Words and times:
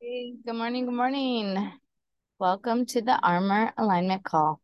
Hey, 0.00 0.32
good 0.46 0.54
morning. 0.54 0.86
Good 0.86 0.94
morning. 0.94 1.72
Welcome 2.38 2.86
to 2.86 3.02
the 3.02 3.18
Armor 3.22 3.72
Alignment 3.76 4.24
Call. 4.24 4.60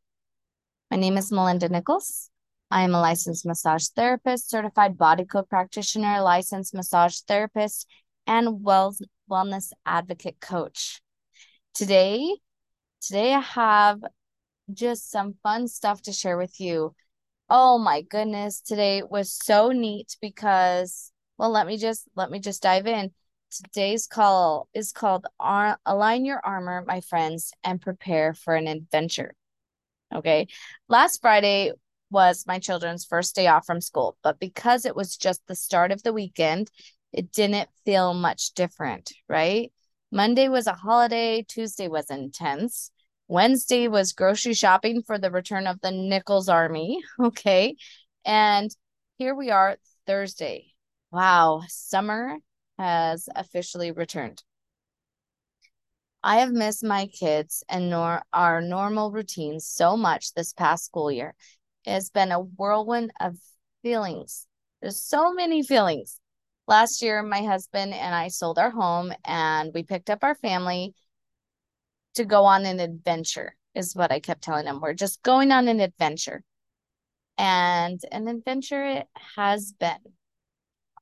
My 0.91 0.97
name 0.97 1.19
is 1.19 1.31
Malinda 1.31 1.71
Nicholes. 1.71 2.31
I 2.71 2.83
am 2.85 2.95
a 2.95 3.01
licensed 3.01 3.45
massage 3.45 3.89
therapist, 3.89 4.49
certified 4.49 4.97
body 4.97 5.27
code 5.27 5.51
practitioner, 5.51 6.23
licensed 6.23 6.75
massage 6.75 7.19
therapist, 7.21 7.87
and 8.27 8.63
well 8.63 8.97
wellness 9.31 9.73
advocate 9.85 10.41
coach. 10.41 11.03
Today, 11.75 12.37
today 13.03 13.35
I 13.35 13.41
have 13.41 14.01
just 14.73 15.11
some 15.11 15.35
fun 15.43 15.69
stuff 15.69 16.03
to 16.03 16.13
share 16.13 16.39
with 16.39 16.61
you. 16.61 16.95
Oh 17.51 17.79
my 17.79 18.03
goodness, 18.03 18.63
today 18.63 19.03
was 19.03 19.33
so 19.33 19.71
neat 19.71 20.17
because 20.23 21.13
well, 21.37 21.51
let 21.51 21.67
me 21.67 21.77
just 21.77 22.09
let 22.17 22.31
me 22.31 22.41
just 22.41 22.63
dive 22.63 22.87
in. 22.87 23.13
Today's 23.51 24.07
call 24.07 24.69
is 24.75 24.93
called 24.93 25.27
Ar- 25.39 25.79
Align 25.87 26.25
Your 26.25 26.41
Armor, 26.45 26.85
my 26.87 27.01
friends, 27.01 27.53
and 27.65 27.81
prepare 27.81 28.35
for 28.35 28.55
an 28.55 28.67
adventure. 28.67 29.35
Okay. 30.15 30.49
Last 30.89 31.21
Friday 31.21 31.73
was 32.11 32.45
my 32.47 32.59
children's 32.59 33.05
first 33.05 33.35
day 33.35 33.47
off 33.47 33.67
from 33.67 33.81
school, 33.81 34.17
but 34.23 34.39
because 34.39 34.85
it 34.85 34.95
was 34.95 35.17
just 35.17 35.41
the 35.47 35.55
start 35.55 35.91
of 35.91 36.03
the 36.03 36.13
weekend, 36.13 36.71
it 37.13 37.33
didn't 37.33 37.69
feel 37.85 38.15
much 38.15 38.53
different, 38.55 39.13
right? 39.29 39.73
Monday 40.13 40.49
was 40.49 40.67
a 40.67 40.73
holiday, 40.73 41.43
Tuesday 41.43 41.89
was 41.89 42.11
intense. 42.11 42.91
Wednesday 43.29 43.89
was 43.89 44.13
grocery 44.13 44.55
shopping 44.55 45.03
for 45.03 45.19
the 45.19 45.31
return 45.31 45.67
of 45.67 45.81
the 45.81 45.91
Nicholes 45.91 46.49
Army. 46.49 47.03
Okay. 47.21 47.77
And 48.25 48.75
here 49.19 49.35
we 49.35 49.51
are, 49.51 49.77
Thursday. 50.07 50.73
Wow, 51.11 51.63
summer 51.69 52.39
has 52.79 53.29
officially 53.35 53.91
returned. 53.91 54.43
I 56.23 56.39
have 56.39 56.51
missed 56.51 56.83
my 56.83 57.07
kids 57.07 57.63
and 57.69 57.89
nor 57.89 58.23
our 58.33 58.61
normal 58.61 59.13
routines 59.13 59.67
so 59.67 59.97
much 59.97 60.35
this 60.35 60.53
past 60.53 60.85
school 60.85 61.11
year. 61.11 61.35
It 61.85 61.93
has 61.93 62.11
been 62.11 62.33
a 62.33 62.41
whirlwind 62.41 63.13
of 63.21 63.37
feelings. 63.83 64.47
There's 64.83 64.99
so 64.99 65.33
many 65.33 65.63
feelings. 65.63 66.19
Last 66.67 67.01
year, 67.01 67.23
my 67.23 67.43
husband 67.43 67.95
and 67.95 68.13
I 68.15 68.27
sold 68.29 68.59
our 68.59 68.71
home 68.71 69.13
and 69.25 69.71
we 69.73 69.85
picked 69.85 70.11
up 70.11 70.25
our 70.25 70.35
family 70.35 70.95
to 72.17 72.25
go 72.25 72.45
on 72.45 72.67
an 72.67 72.81
adventure, 72.81 73.55
is 73.75 73.95
what 73.95 74.11
I 74.11 74.19
kept 74.19 74.43
telling 74.43 74.67
him. 74.67 74.81
We're 74.81 74.95
just 74.95 75.23
going 75.23 75.53
on 75.53 75.69
an 75.69 75.81
adventure. 75.81 76.43
And 77.39 78.01
an 78.11 78.27
adventure 78.27 78.85
it 78.85 79.07
has 79.37 79.73
been. 79.79 80.16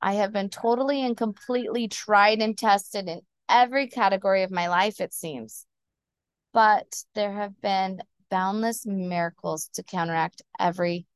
I 0.04 0.16
have 0.16 0.34
been 0.34 0.50
totally 0.50 1.00
and 1.00 1.16
completely 1.16 1.88
tried 1.88 2.42
and 2.42 2.58
tested 2.58 3.08
in 3.08 3.22
every 3.48 3.88
category 3.88 4.42
of 4.42 4.50
my 4.50 4.68
life, 4.68 5.00
it 5.00 5.14
seems. 5.14 5.64
But 6.52 7.04
there 7.14 7.32
have 7.32 7.58
been 7.62 8.02
boundless 8.28 8.84
miracles 8.84 9.70
to 9.72 9.82
counteract 9.82 10.42
every 10.60 11.06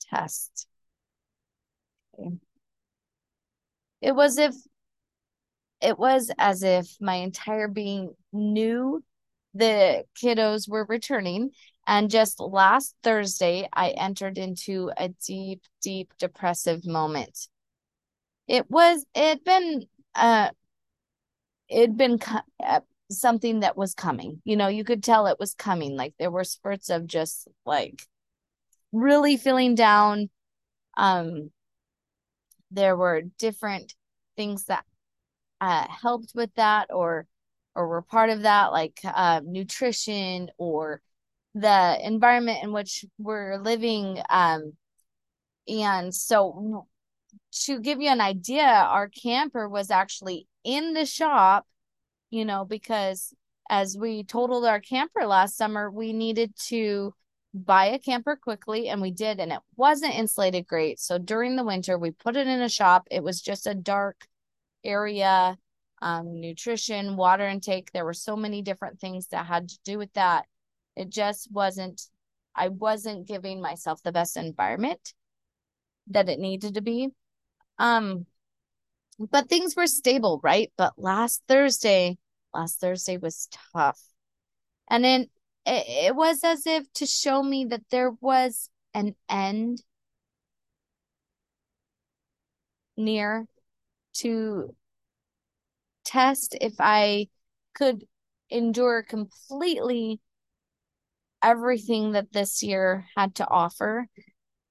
test. 0.00 0.68
It 4.00 4.12
was 4.14 4.38
if 4.38 4.54
it 5.80 5.98
was 5.98 6.30
as 6.38 6.62
if 6.62 6.86
my 7.00 7.16
entire 7.16 7.66
being 7.66 8.14
knew 8.32 9.02
the 9.54 10.04
kiddos 10.22 10.68
were 10.68 10.86
returning. 10.88 11.50
And 11.88 12.08
just 12.08 12.38
last 12.38 12.94
Thursday, 13.02 13.68
I 13.72 13.90
entered 13.90 14.38
into 14.38 14.92
a 14.96 15.08
deep, 15.26 15.62
deep 15.82 16.12
depressive 16.20 16.86
moment 16.86 17.48
it 18.48 18.70
was 18.70 19.04
it 19.14 19.28
had 19.28 19.44
been 19.44 19.86
uh 20.14 20.50
it'd 21.68 21.96
been 21.96 22.18
uh, 22.64 22.80
something 23.10 23.60
that 23.60 23.76
was 23.76 23.94
coming. 23.94 24.40
You 24.44 24.56
know 24.56 24.68
you 24.68 24.84
could 24.84 25.02
tell 25.02 25.26
it 25.26 25.38
was 25.38 25.54
coming. 25.54 25.96
Like 25.96 26.14
there 26.18 26.30
were 26.30 26.44
spurts 26.44 26.90
of 26.90 27.06
just 27.06 27.48
like 27.64 28.02
really 28.92 29.36
feeling 29.36 29.74
down. 29.74 30.30
Um 30.96 31.50
there 32.70 32.96
were 32.96 33.22
different 33.38 33.94
things 34.36 34.64
that 34.64 34.84
uh 35.60 35.86
helped 35.88 36.32
with 36.34 36.52
that 36.54 36.88
or 36.92 37.26
or 37.74 37.88
were 37.88 38.02
part 38.02 38.30
of 38.30 38.42
that 38.42 38.72
like 38.72 39.00
uh 39.04 39.40
nutrition 39.44 40.50
or 40.58 41.00
the 41.54 41.98
environment 42.06 42.62
in 42.62 42.72
which 42.72 43.04
we're 43.18 43.58
living 43.58 44.20
um 44.30 44.72
and 45.68 46.14
so 46.14 46.86
to 47.64 47.80
give 47.80 48.00
you 48.00 48.10
an 48.10 48.20
idea, 48.20 48.64
our 48.64 49.08
camper 49.08 49.68
was 49.68 49.90
actually 49.90 50.46
in 50.64 50.94
the 50.94 51.06
shop, 51.06 51.66
you 52.30 52.44
know, 52.44 52.64
because 52.64 53.34
as 53.68 53.96
we 53.98 54.24
totaled 54.24 54.64
our 54.64 54.80
camper 54.80 55.26
last 55.26 55.56
summer, 55.56 55.90
we 55.90 56.12
needed 56.12 56.54
to 56.68 57.14
buy 57.54 57.86
a 57.86 57.98
camper 57.98 58.36
quickly 58.36 58.88
and 58.88 59.00
we 59.00 59.10
did 59.10 59.40
and 59.40 59.52
it 59.52 59.60
wasn't 59.76 60.14
insulated 60.14 60.66
great. 60.66 61.00
So 61.00 61.18
during 61.18 61.56
the 61.56 61.64
winter, 61.64 61.98
we 61.98 62.10
put 62.10 62.36
it 62.36 62.46
in 62.46 62.60
a 62.60 62.68
shop. 62.68 63.08
It 63.10 63.22
was 63.22 63.40
just 63.40 63.66
a 63.66 63.74
dark 63.74 64.26
area, 64.84 65.56
um, 66.02 66.40
nutrition, 66.40 67.16
water 67.16 67.48
intake. 67.48 67.92
There 67.92 68.04
were 68.04 68.14
so 68.14 68.36
many 68.36 68.62
different 68.62 69.00
things 69.00 69.28
that 69.28 69.46
had 69.46 69.68
to 69.70 69.78
do 69.84 69.98
with 69.98 70.12
that. 70.12 70.44
It 70.96 71.08
just 71.08 71.50
wasn't 71.50 72.02
I 72.54 72.68
wasn't 72.68 73.28
giving 73.28 73.60
myself 73.60 74.02
the 74.02 74.12
best 74.12 74.36
environment 74.36 75.12
that 76.08 76.28
it 76.28 76.38
needed 76.38 76.74
to 76.74 76.80
be. 76.80 77.10
Um, 77.78 78.26
but 79.18 79.48
things 79.48 79.74
were 79.76 79.86
stable, 79.86 80.40
right? 80.42 80.72
But 80.76 80.94
last 80.96 81.42
Thursday, 81.48 82.18
last 82.52 82.80
Thursday 82.80 83.16
was 83.16 83.48
tough. 83.72 84.00
And 84.88 85.04
then 85.04 85.22
it, 85.64 85.84
it 86.08 86.16
was 86.16 86.44
as 86.44 86.66
if 86.66 86.90
to 86.94 87.06
show 87.06 87.42
me 87.42 87.66
that 87.66 87.82
there 87.90 88.10
was 88.20 88.70
an 88.94 89.14
end 89.28 89.82
near 92.96 93.46
to 94.14 94.74
test 96.04 96.56
if 96.60 96.74
I 96.78 97.28
could 97.74 98.06
endure 98.48 99.02
completely 99.02 100.20
everything 101.42 102.12
that 102.12 102.32
this 102.32 102.62
year 102.62 103.06
had 103.16 103.34
to 103.36 103.48
offer 103.48 104.08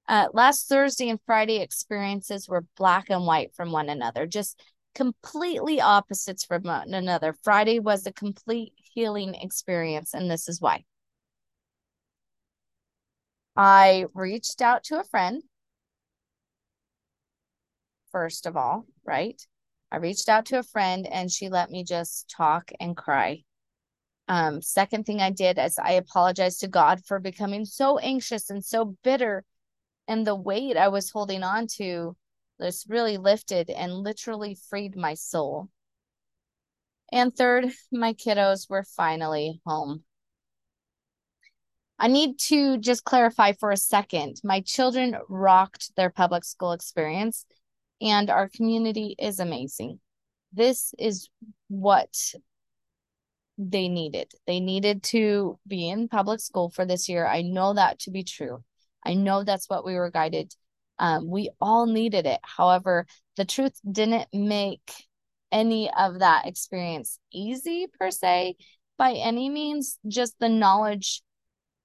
uh, 0.08 0.28
last 0.34 0.68
Thursday 0.68 1.10
and 1.10 1.20
Friday 1.26 1.58
experiences 1.58 2.48
were 2.48 2.66
black 2.78 3.10
and 3.10 3.26
white 3.26 3.54
from 3.56 3.72
one 3.72 3.90
another, 3.90 4.26
just 4.28 4.62
completely 4.94 5.82
opposites 5.82 6.46
from 6.46 6.64
one 6.64 6.94
another. 6.94 7.36
Friday 7.44 7.80
was 7.80 8.06
a 8.06 8.14
complete 8.14 8.74
healing 8.94 9.36
experience, 9.36 10.14
and 10.14 10.30
this 10.30 10.48
is 10.48 10.62
why. 10.62 10.84
I 13.56 14.06
reached 14.14 14.62
out 14.62 14.84
to 14.86 15.00
a 15.00 15.04
friend, 15.04 15.42
first 18.12 18.46
of 18.46 18.58
all, 18.58 18.86
right? 19.06 19.42
I 19.92 19.98
reached 19.98 20.30
out 20.30 20.46
to 20.48 20.60
a 20.60 20.64
friend 20.64 21.08
and 21.08 21.32
she 21.32 21.48
let 21.48 21.70
me 21.70 21.84
just 21.84 22.30
talk 22.30 22.72
and 22.80 22.98
cry. 22.98 23.44
Um, 24.28 24.62
second 24.62 25.06
thing 25.06 25.22
I 25.22 25.30
did 25.30 25.58
is 25.58 25.78
I 25.78 25.94
apologized 25.94 26.60
to 26.62 26.68
God 26.68 27.06
for 27.06 27.20
becoming 27.20 27.64
so 27.64 27.98
anxious 28.00 28.50
and 28.50 28.64
so 28.64 28.96
bitter 29.04 29.44
and 30.08 30.26
the 30.26 30.36
weight 30.36 30.78
I 30.78 30.90
was 30.90 31.10
holding 31.10 31.44
on 31.44 31.68
to 31.78 32.16
just 32.62 32.90
really 32.90 33.18
lifted 33.18 33.70
and 33.70 33.94
literally 33.94 34.58
freed 34.70 34.96
my 34.96 35.14
soul. 35.14 35.70
And 37.12 37.36
third, 37.36 37.72
my 37.92 38.14
kiddos 38.14 38.70
were 38.70 38.84
finally 38.84 39.62
home. 39.66 40.04
I 41.98 42.08
need 42.08 42.40
to 42.40 42.78
just 42.78 43.06
clarify 43.06 43.54
for 43.54 43.72
a 43.72 43.78
second. 43.78 44.42
My 44.44 44.62
children 44.62 45.16
rocked 45.30 45.96
their 45.96 46.10
public 46.10 46.44
school 46.44 46.74
experience, 46.74 47.46
and 48.02 48.30
our 48.30 48.50
community 48.50 49.16
is 49.18 49.40
amazing. 49.40 50.00
This 50.52 50.94
is 51.00 51.30
what 51.70 52.34
they 53.58 53.88
needed. 53.88 54.32
They 54.46 54.60
needed 54.60 55.04
to 55.04 55.58
be 55.66 55.90
in 55.90 56.10
public 56.10 56.42
school 56.42 56.70
for 56.70 56.86
this 56.86 57.08
year. 57.08 57.26
I 57.26 57.42
know 57.42 57.74
that 57.74 58.00
to 58.00 58.12
be 58.12 58.24
true. 58.24 58.64
I 59.06 59.14
know 59.14 59.44
that's 59.44 59.70
what 59.70 59.86
we 59.86 59.96
were 59.96 60.12
guided. 60.12 60.54
Um, 60.98 61.30
we 61.30 61.50
all 61.62 61.86
needed 61.86 62.26
it. 62.26 62.40
However, 62.44 63.06
the 63.38 63.46
truth 63.46 63.80
didn't 63.90 64.28
make 64.34 64.92
any 65.52 65.92
of 65.98 66.20
that 66.20 66.46
experience 66.48 67.20
easy 67.32 67.88
per 68.00 68.12
se 68.12 68.56
by 68.98 69.14
any 69.14 69.50
means. 69.50 70.00
Just 70.08 70.36
the 70.40 70.50
knowledge, 70.50 71.22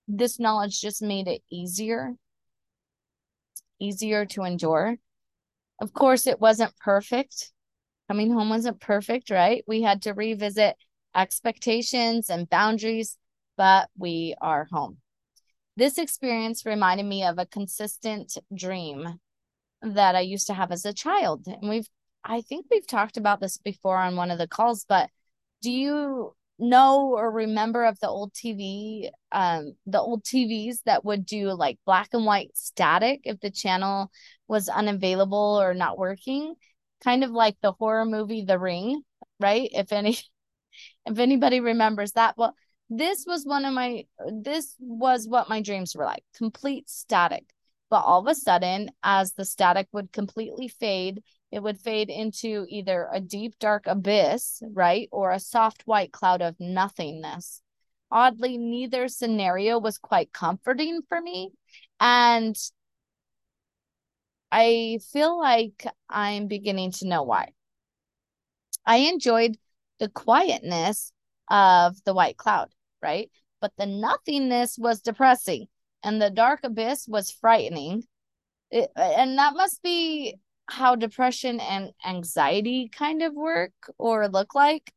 this 0.09 0.39
knowledge 0.39 0.81
just 0.81 1.03
made 1.03 1.29
it 1.29 1.43
easier, 1.51 2.15
easier 3.79 4.25
to 4.27 4.43
endure. 4.43 4.97
Of 5.81 5.93
course, 5.93 6.27
it 6.27 6.41
wasn't 6.41 6.77
perfect. 6.79 7.53
Coming 8.09 8.33
home 8.33 8.51
wasn't 8.51 8.81
perfect, 8.81 9.31
right? 9.31 9.65
We 9.67 9.83
had 9.83 10.03
to 10.03 10.15
revisit 10.15 10.77
expectations 11.15 12.29
and 12.31 12.49
boundaries, 12.49 13.17
but 13.57 13.89
we 13.97 14.35
are 14.41 14.69
home. 14.71 14.99
This 15.81 15.97
experience 15.97 16.67
reminded 16.67 17.07
me 17.07 17.25
of 17.25 17.39
a 17.39 17.47
consistent 17.47 18.37
dream 18.55 19.19
that 19.81 20.15
I 20.15 20.21
used 20.21 20.49
to 20.49 20.53
have 20.53 20.73
as 20.73 20.85
a 20.85 20.93
child. 20.93 21.47
And 21.47 21.71
we've, 21.71 21.89
I 22.23 22.43
think 22.43 22.67
we've 22.71 22.87
talked 22.87 23.17
about 23.17 23.41
this 23.41 23.57
before 23.57 23.97
on 23.97 24.15
one 24.15 24.31
of 24.31 24.37
the 24.37 24.47
calls, 24.47 24.85
but 24.87 25.09
do 25.63 25.73
you 25.73 26.35
know 26.59 27.15
or 27.15 27.31
remember 27.31 27.87
of 27.87 27.99
the 27.99 28.11
old 28.11 28.35
TV, 28.35 29.09
um, 29.33 29.73
the 29.87 29.99
old 29.99 30.23
TVs 30.23 30.83
that 30.85 31.03
would 31.03 31.25
do 31.25 31.51
like 31.55 31.79
black 31.87 32.11
and 32.13 32.27
white 32.27 32.51
static 32.53 33.23
if 33.25 33.41
the 33.41 33.51
channel 33.51 34.11
was 34.49 34.69
unavailable 34.69 35.59
or 35.63 35.73
not 35.73 35.97
working? 35.97 36.57
Kind 37.03 37.25
of 37.25 37.31
like 37.31 37.57
the 37.63 37.73
horror 37.73 38.05
movie 38.05 38.45
The 38.45 38.59
Ring, 38.59 39.01
right? 39.41 39.71
If 39.73 39.93
any 39.93 40.19
if 41.07 41.19
anybody 41.19 41.61
remembers 41.61 42.13
that. 42.13 42.35
Well, 42.37 42.55
this 42.91 43.25
was 43.27 43.47
one 43.47 43.65
of 43.65 43.73
my 43.73 44.05
this 44.33 44.75
was 44.81 45.27
what 45.29 45.49
my 45.49 45.63
dreams 45.63 45.95
were 45.95 46.05
like, 46.05 46.25
complete 46.37 46.91
static. 46.91 47.45
But 47.89 48.05
all 48.05 48.21
of 48.21 48.27
a 48.27 48.35
sudden, 48.35 48.91
as 49.03 49.33
the 49.33 49.45
static 49.45 49.89
would 49.93 50.13
completely 50.13 50.69
fade, 50.69 51.23
it 51.51 51.61
would 51.61 51.81
fade 51.81 52.09
into 52.11 52.67
either 52.69 53.09
a 53.13 53.21
deep 53.21 53.59
dark 53.59 53.87
abyss, 53.87 54.63
right? 54.73 55.09
Or 55.11 55.33
a 55.33 55.41
soft 55.41 55.83
white 55.87 56.13
cloud 56.13 56.43
of 56.43 56.55
nothingness. 56.61 57.63
Oddly, 58.13 58.59
neither 58.59 59.09
scenario 59.09 59.79
was 59.79 59.99
quite 59.99 60.33
comforting 60.33 61.01
for 61.09 61.21
me. 61.21 61.51
And 61.99 62.57
I 64.53 64.99
feel 65.13 65.39
like 65.39 65.87
I'm 66.09 66.47
beginning 66.49 66.93
to 66.93 67.09
know 67.09 67.23
why. 67.23 67.53
I 68.85 68.97
enjoyed 68.99 69.57
the 69.99 70.09
quietness 70.09 71.13
of 71.51 72.03
the 72.05 72.15
white 72.15 72.37
cloud, 72.37 72.71
right? 73.03 73.31
But 73.61 73.73
the 73.77 73.87
nothingness 73.87 74.79
was 74.79 75.01
depressing 75.01 75.67
and 76.03 76.21
the 76.21 76.31
dark 76.31 76.61
abyss 76.65 77.07
was 77.09 77.31
frightening. 77.31 78.05
It, 78.71 78.91
and 78.97 79.39
that 79.39 79.55
must 79.55 79.83
be 79.83 80.37
how 80.67 80.95
depression 80.95 81.61
and 81.61 81.91
anxiety 82.07 82.89
kind 82.89 83.23
of 83.23 83.35
work 83.35 83.73
or 83.99 84.29
look 84.29 84.55
like. 84.55 84.93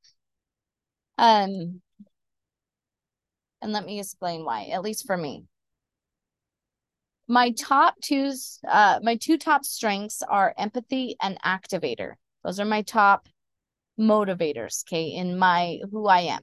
Um, 1.17 1.81
and 3.61 3.71
let 3.71 3.85
me 3.85 3.99
explain 3.99 4.45
why, 4.45 4.65
at 4.65 4.81
least 4.81 5.07
for 5.07 5.17
me. 5.17 5.45
My 7.27 7.51
top 7.51 7.95
twos, 8.01 8.59
uh, 8.67 8.99
my 9.01 9.15
two 9.15 9.37
top 9.37 9.63
strengths 9.63 10.21
are 10.21 10.53
empathy 10.57 11.15
and 11.21 11.41
activator. 11.41 12.13
Those 12.43 12.59
are 12.59 12.65
my 12.65 12.81
top 12.81 13.27
motivators, 13.99 14.83
okay, 14.85 15.05
in 15.05 15.37
my 15.37 15.79
who 15.91 16.07
I 16.07 16.21
am. 16.21 16.41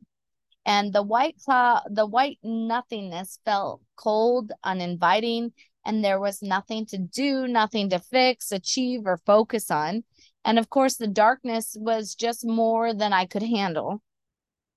And 0.66 0.92
the 0.92 1.02
white 1.02 1.36
cloud, 1.44 1.82
the 1.90 2.06
white 2.06 2.38
nothingness 2.42 3.38
felt 3.44 3.80
cold, 3.96 4.52
uninviting, 4.62 5.52
and 5.84 6.04
there 6.04 6.20
was 6.20 6.42
nothing 6.42 6.86
to 6.86 6.98
do, 6.98 7.48
nothing 7.48 7.90
to 7.90 7.98
fix, 7.98 8.52
achieve, 8.52 9.02
or 9.06 9.16
focus 9.16 9.70
on. 9.70 10.04
And 10.44 10.58
of 10.58 10.68
course, 10.70 10.96
the 10.96 11.06
darkness 11.06 11.76
was 11.78 12.14
just 12.14 12.46
more 12.46 12.92
than 12.92 13.12
I 13.12 13.26
could 13.26 13.42
handle. 13.42 14.02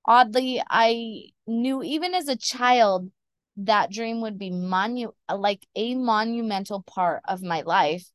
Oddly, 0.06 0.62
I 0.70 1.32
knew 1.48 1.84
even 1.84 2.14
as 2.14 2.28
a 2.28 2.36
child 2.36 3.12
that 3.58 3.92
dream 3.92 4.22
would 4.22 4.38
be 4.38 4.50
monu 4.50 5.12
like 5.34 5.66
a 5.76 5.96
monumental 5.96 6.82
part 6.82 7.22
of 7.28 7.44
my 7.44 7.62
life. 7.62 8.10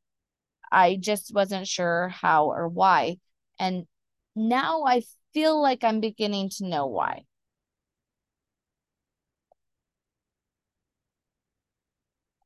I 0.70 0.96
just 0.96 1.32
wasn't 1.34 1.66
sure 1.66 2.08
how 2.08 2.46
or 2.46 2.68
why. 2.68 3.18
And 3.58 3.86
now 4.34 4.84
I 4.84 5.02
feel 5.32 5.60
like 5.60 5.84
I'm 5.84 6.00
beginning 6.00 6.50
to 6.56 6.66
know 6.66 6.86
why. 6.86 7.24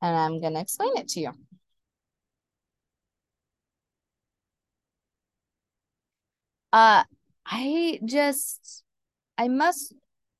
And 0.03 0.17
I'm 0.17 0.41
going 0.41 0.55
to 0.55 0.61
explain 0.61 0.97
it 0.97 1.09
to 1.11 1.21
you. 1.21 1.33
Uh, 6.73 7.05
I 7.47 8.01
just, 8.05 8.83
I 9.39 9.49
must 9.49 9.95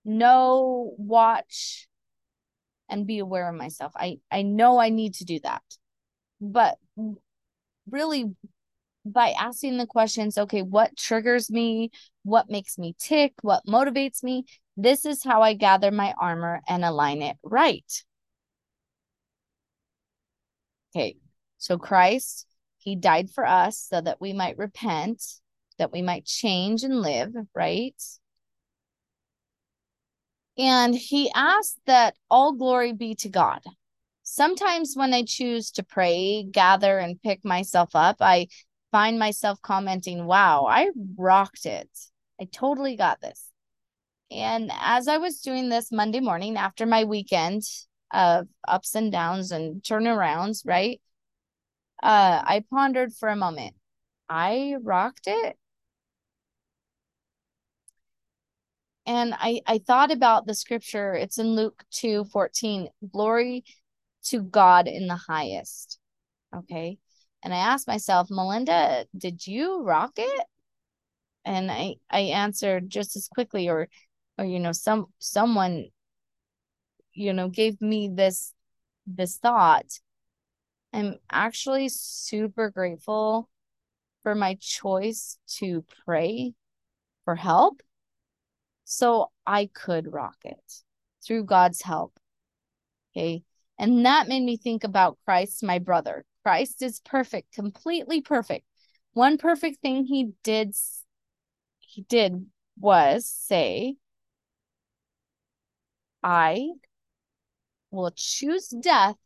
know, 0.05 0.95
watch, 0.99 1.89
and 2.89 3.07
be 3.07 3.19
aware 3.19 3.49
of 3.49 3.55
myself. 3.55 3.93
I, 3.97 4.19
I 4.31 4.43
know 4.43 4.79
I 4.79 4.91
need 4.91 5.15
to 5.15 5.25
do 5.25 5.41
that. 5.41 5.63
But 6.41 6.77
really, 7.91 8.35
by 9.05 9.31
asking 9.31 9.79
the 9.79 9.87
questions, 9.87 10.39
okay, 10.39 10.63
what 10.63 10.97
triggers 10.97 11.51
me? 11.51 11.91
What 12.25 12.51
makes 12.51 12.79
me 12.79 12.95
tick? 12.99 13.35
What 13.43 13.67
motivates 13.67 14.23
me? 14.23 14.45
This 14.77 15.05
is 15.05 15.25
how 15.25 15.43
I 15.43 15.55
gather 15.55 15.91
my 15.91 16.15
armor 16.21 16.61
and 16.69 16.85
align 16.85 17.23
it 17.23 17.37
right. 17.43 17.85
Okay, 20.95 21.17
so 21.59 21.79
Christ, 21.79 22.47
he 22.79 22.97
died 22.97 23.31
for 23.31 23.47
us 23.47 23.79
so 23.79 24.01
that 24.01 24.21
we 24.21 24.33
might 24.33 24.59
repent, 24.59 25.23
that 25.79 25.93
we 25.93 26.03
might 26.03 26.27
change 26.27 26.83
and 26.83 27.01
live, 27.01 27.33
right? 27.55 27.95
And 30.59 30.95
he 30.95 31.31
asked 31.35 31.79
that 31.87 32.15
all 32.31 32.53
glory 32.53 32.93
be 32.93 33.15
to 33.17 33.31
God. 33.31 33.63
Sometimes 34.23 34.95
when 34.95 35.15
I 35.15 35.25
choose 35.25 35.71
to 35.73 35.83
pray, 35.83 36.45
gather, 36.51 36.99
and 36.99 37.21
pick 37.23 37.45
myself 37.45 37.91
up, 37.95 38.17
I 38.21 38.49
find 38.91 39.19
myself 39.19 39.61
commenting, 39.63 40.27
wow, 40.27 40.67
I 40.69 40.91
rocked 41.17 41.65
it. 41.65 41.89
I 42.41 42.45
totally 42.45 42.97
got 42.97 43.21
this. 43.21 43.49
And 44.31 44.71
as 44.75 45.09
I 45.09 45.19
was 45.19 45.41
doing 45.41 45.69
this 45.69 45.91
Monday 45.91 46.21
morning 46.21 46.57
after 46.57 46.87
my 46.87 47.05
weekend, 47.05 47.63
of 48.13 48.49
ups 48.69 48.95
and 48.95 49.11
downs 49.11 49.53
and 49.53 49.83
turnarounds, 49.83 50.67
right? 50.67 51.01
Uh, 52.03 52.43
I 52.45 52.65
pondered 52.71 53.13
for 53.15 53.29
a 53.29 53.37
moment. 53.37 53.75
I 54.29 54.77
rocked 54.83 55.27
it. 55.27 55.57
And 59.07 59.35
I, 59.37 59.61
I 59.67 59.79
thought 59.79 60.13
about 60.13 60.47
the 60.47 60.55
scripture. 60.55 61.15
It's 61.15 61.39
in 61.39 61.57
Luke 61.57 61.85
2 61.91 62.25
14. 62.25 62.89
Glory 63.13 63.65
to 64.25 64.43
God 64.43 64.87
in 64.87 65.09
the 65.09 65.17
highest. 65.17 65.99
Okay. 66.55 66.99
And 67.43 67.53
I 67.53 67.59
asked 67.59 67.89
myself, 67.89 68.29
Malinda, 68.29 69.07
did 69.17 69.45
you 69.47 69.83
rock 69.83 70.13
it? 70.17 70.47
And 71.45 71.71
I, 71.71 71.97
I 72.09 72.21
answered 72.21 72.89
just 72.89 73.17
as 73.17 73.27
quickly, 73.27 73.69
or 73.69 73.89
or 74.39 74.45
you 74.45 74.61
know, 74.61 74.73
some 74.73 75.07
someone 75.19 75.87
you 77.15 77.33
know 77.33 77.49
gave 77.49 77.81
me 77.81 78.09
this 78.13 78.53
this 79.07 79.37
thought. 79.39 79.99
I'm 80.93 81.17
actually 81.31 81.89
super 81.89 82.71
grateful 82.71 83.49
for 84.23 84.35
my 84.35 84.57
choice 84.61 85.39
to 85.59 85.85
pray 86.05 86.55
for 87.25 87.35
help 87.35 87.83
so 88.85 89.31
i 89.47 89.71
could 89.73 90.13
rock 90.13 90.37
it 90.45 90.73
through 91.25 91.45
god's 91.45 91.83
help 91.83 92.19
okay? 93.15 93.43
And 93.79 94.05
that 94.07 94.29
made 94.29 94.43
me 94.43 94.57
think 94.57 94.85
about 94.85 95.19
christ 95.25 95.63
my 95.63 95.79
brother. 95.79 96.25
Christ 96.43 96.83
is 96.83 97.01
perfect 97.01 97.53
completely 97.53 98.21
perfect. 98.21 98.65
One 99.13 99.39
perfect 99.39 99.81
thing 99.81 100.05
he 100.05 100.33
did 100.43 100.75
he 101.81 102.03
did 102.03 102.47
was 102.79 103.27
say 103.29 103.97
i 106.23 106.69
will 107.93 108.13
choose 108.15 108.69
death 108.69 109.17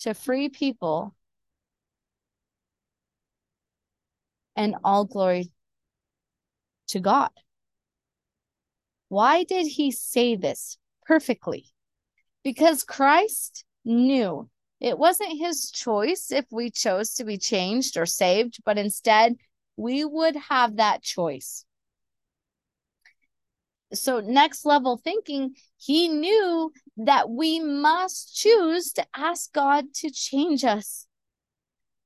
to 0.00 0.14
free 0.14 0.48
people 0.48 1.14
and 4.56 4.74
all 4.82 5.04
glory 5.04 5.52
to 6.88 7.00
God. 7.00 7.30
Why 9.08 9.44
did 9.44 9.66
he 9.66 9.90
say 9.90 10.36
this 10.36 10.78
perfectly? 11.06 11.66
Because 12.42 12.82
Christ 12.84 13.64
knew 13.84 14.48
it 14.80 14.98
wasn't 14.98 15.38
his 15.38 15.70
choice 15.70 16.30
if 16.30 16.46
we 16.50 16.70
chose 16.70 17.14
to 17.14 17.24
be 17.24 17.38
changed 17.38 17.96
or 17.96 18.06
saved, 18.06 18.58
but 18.64 18.78
instead 18.78 19.36
we 19.76 20.04
would 20.04 20.36
have 20.36 20.76
that 20.76 21.02
choice 21.02 21.64
so 23.92 24.20
next 24.20 24.64
level 24.66 24.96
thinking 24.96 25.54
he 25.76 26.08
knew 26.08 26.72
that 26.96 27.30
we 27.30 27.60
must 27.60 28.36
choose 28.36 28.92
to 28.92 29.06
ask 29.14 29.52
god 29.52 29.92
to 29.94 30.10
change 30.10 30.64
us. 30.64 31.06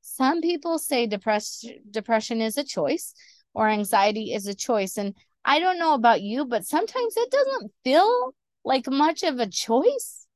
Some 0.01 0.41
people 0.41 0.79
say 0.79 1.07
depression 1.07 1.81
depression 1.91 2.41
is 2.41 2.59
a 2.59 2.65
choice 2.65 3.15
or 3.55 3.69
anxiety 3.69 4.33
is 4.33 4.47
a 4.47 4.55
choice 4.55 4.97
and 4.97 5.15
i 5.45 5.59
don't 5.59 5.79
know 5.79 5.95
about 5.95 6.23
you 6.23 6.45
but 6.45 6.65
sometimes 6.65 7.17
it 7.17 7.31
doesn't 7.31 7.73
feel 7.85 8.35
like 8.65 8.89
much 8.91 9.23
of 9.23 9.39
a 9.39 9.47
choice. 9.47 10.27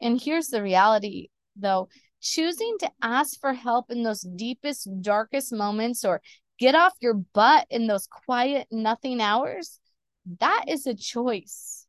And 0.00 0.20
here's 0.20 0.48
the 0.48 0.62
reality 0.62 1.28
though. 1.56 1.88
Choosing 2.20 2.76
to 2.80 2.90
ask 3.00 3.38
for 3.40 3.52
help 3.52 3.90
in 3.90 4.02
those 4.02 4.22
deepest 4.22 4.88
darkest 5.02 5.52
moments 5.52 6.04
or 6.04 6.20
get 6.58 6.74
off 6.74 6.92
your 7.00 7.14
butt 7.14 7.66
in 7.70 7.86
those 7.86 8.06
quiet 8.06 8.66
nothing 8.70 9.20
hours, 9.20 9.80
that 10.40 10.64
is 10.68 10.86
a 10.86 10.94
choice. 10.94 11.86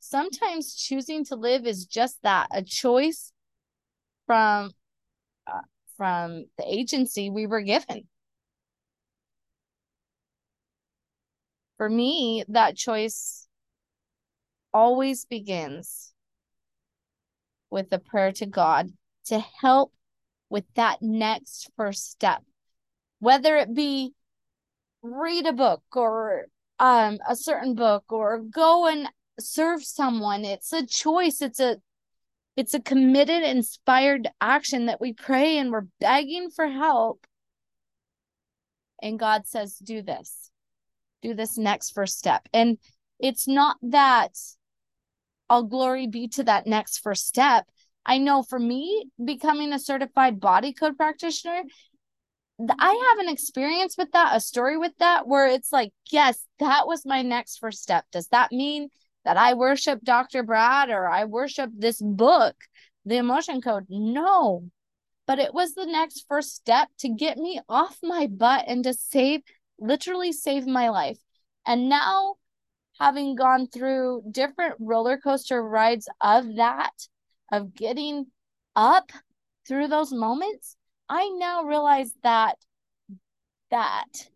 Sometimes 0.00 0.74
choosing 0.74 1.24
to 1.26 1.36
live 1.36 1.66
is 1.66 1.84
just 1.84 2.18
that, 2.22 2.48
a 2.52 2.62
choice 2.62 3.32
from 4.26 4.70
uh, 5.46 5.60
from 5.96 6.44
the 6.56 6.64
agency 6.66 7.28
we 7.30 7.46
were 7.46 7.60
given. 7.60 8.06
For 11.76 11.88
me, 11.88 12.44
that 12.48 12.76
choice 12.76 13.46
always 14.72 15.24
begins 15.24 16.12
with 17.70 17.92
a 17.92 17.98
prayer 17.98 18.32
to 18.32 18.46
God 18.46 18.90
to 19.26 19.38
help 19.38 19.92
with 20.48 20.64
that 20.74 21.02
next 21.02 21.70
first 21.76 22.10
step, 22.10 22.42
whether 23.20 23.56
it 23.56 23.74
be 23.74 24.12
read 25.02 25.46
a 25.46 25.52
book 25.52 25.82
or 25.94 26.46
um 26.78 27.18
a 27.28 27.36
certain 27.36 27.74
book 27.74 28.04
or 28.10 28.40
go 28.40 28.86
and 28.86 29.08
serve 29.40 29.84
someone. 29.84 30.44
It's 30.44 30.72
a 30.72 30.86
choice. 30.86 31.40
It's 31.42 31.60
a 31.60 31.78
it's 32.56 32.74
a 32.74 32.80
committed, 32.80 33.44
inspired 33.44 34.28
action 34.40 34.86
that 34.86 35.00
we 35.00 35.12
pray 35.12 35.58
and 35.58 35.70
we're 35.70 35.86
begging 36.00 36.50
for 36.50 36.66
help. 36.66 37.24
And 39.00 39.16
God 39.16 39.46
says, 39.46 39.76
do 39.78 40.02
this. 40.02 40.50
Do 41.22 41.34
this 41.34 41.56
next 41.56 41.90
first 41.90 42.18
step. 42.18 42.48
And 42.52 42.78
it's 43.20 43.46
not 43.46 43.76
that 43.82 44.36
all 45.48 45.62
glory 45.62 46.08
be 46.08 46.26
to 46.30 46.42
that 46.44 46.66
next 46.66 46.98
first 46.98 47.28
step. 47.28 47.66
I 48.04 48.18
know 48.18 48.42
for 48.42 48.58
me, 48.58 49.08
becoming 49.24 49.72
a 49.72 49.78
certified 49.78 50.40
body 50.40 50.72
code 50.72 50.96
practitioner, 50.96 51.62
I 52.60 53.08
have 53.10 53.18
an 53.18 53.32
experience 53.32 53.96
with 53.96 54.10
that, 54.12 54.34
a 54.34 54.40
story 54.40 54.76
with 54.76 54.92
that, 54.98 55.28
where 55.28 55.46
it's 55.46 55.72
like, 55.72 55.92
yes, 56.10 56.44
that 56.58 56.86
was 56.86 57.06
my 57.06 57.22
next 57.22 57.58
first 57.58 57.82
step. 57.82 58.04
Does 58.10 58.26
that 58.28 58.50
mean 58.50 58.88
that 59.24 59.36
I 59.36 59.54
worship 59.54 60.00
Dr. 60.02 60.42
Brad 60.42 60.90
or 60.90 61.08
I 61.08 61.24
worship 61.24 61.70
this 61.72 62.00
book, 62.02 62.56
The 63.04 63.18
Emotion 63.18 63.60
Code? 63.60 63.86
No. 63.88 64.68
But 65.26 65.38
it 65.38 65.54
was 65.54 65.74
the 65.74 65.86
next 65.86 66.24
first 66.28 66.56
step 66.56 66.88
to 67.00 67.08
get 67.08 67.36
me 67.36 67.60
off 67.68 67.98
my 68.02 68.26
butt 68.26 68.64
and 68.66 68.82
to 68.84 68.94
save, 68.94 69.42
literally 69.78 70.32
save 70.32 70.66
my 70.66 70.88
life. 70.88 71.18
And 71.64 71.88
now, 71.88 72.36
having 72.98 73.36
gone 73.36 73.68
through 73.68 74.22
different 74.30 74.74
roller 74.80 75.18
coaster 75.18 75.62
rides 75.62 76.08
of 76.20 76.56
that, 76.56 76.92
of 77.52 77.74
getting 77.74 78.26
up 78.74 79.12
through 79.68 79.88
those 79.88 80.12
moments, 80.12 80.77
I 81.08 81.28
now 81.30 81.64
realize 81.64 82.12
that 82.22 82.56
that 83.70 84.28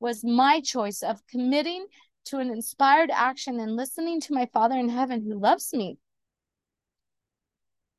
was 0.00 0.24
my 0.24 0.60
choice 0.60 1.02
of 1.02 1.26
committing 1.26 1.86
to 2.26 2.38
an 2.38 2.50
inspired 2.50 3.10
action 3.10 3.60
and 3.60 3.76
listening 3.76 4.20
to 4.22 4.34
my 4.34 4.46
Father 4.52 4.76
in 4.76 4.88
heaven 4.88 5.22
who 5.22 5.38
loves 5.38 5.72
me. 5.72 5.98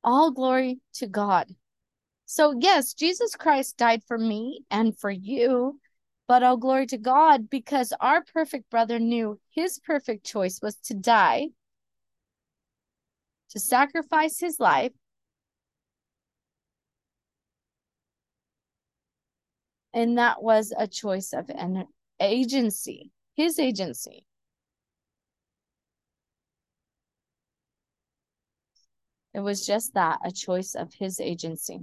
All 0.02 0.30
glory 0.30 0.80
to 0.94 1.06
God. 1.06 1.54
So, 2.26 2.54
yes, 2.58 2.94
Jesus 2.94 3.34
Christ 3.34 3.76
died 3.76 4.02
for 4.06 4.16
me 4.16 4.64
and 4.70 4.96
for 4.96 5.10
you, 5.10 5.80
but 6.28 6.42
all 6.42 6.56
glory 6.56 6.86
to 6.86 6.98
God 6.98 7.50
because 7.50 7.92
our 8.00 8.22
perfect 8.22 8.70
brother 8.70 8.98
knew 8.98 9.40
his 9.50 9.80
perfect 9.80 10.24
choice 10.24 10.60
was 10.62 10.76
to 10.84 10.94
die, 10.94 11.48
to 13.50 13.58
sacrifice 13.58 14.38
his 14.38 14.60
life 14.60 14.92
And 19.92 20.18
that 20.18 20.42
was 20.42 20.72
a 20.76 20.86
choice 20.86 21.32
of 21.32 21.50
an 21.50 21.86
agency, 22.20 23.10
his 23.34 23.58
agency. 23.58 24.26
It 29.32 29.40
was 29.40 29.66
just 29.66 29.94
that, 29.94 30.18
a 30.24 30.32
choice 30.32 30.74
of 30.74 30.92
his 30.94 31.20
agency. 31.20 31.80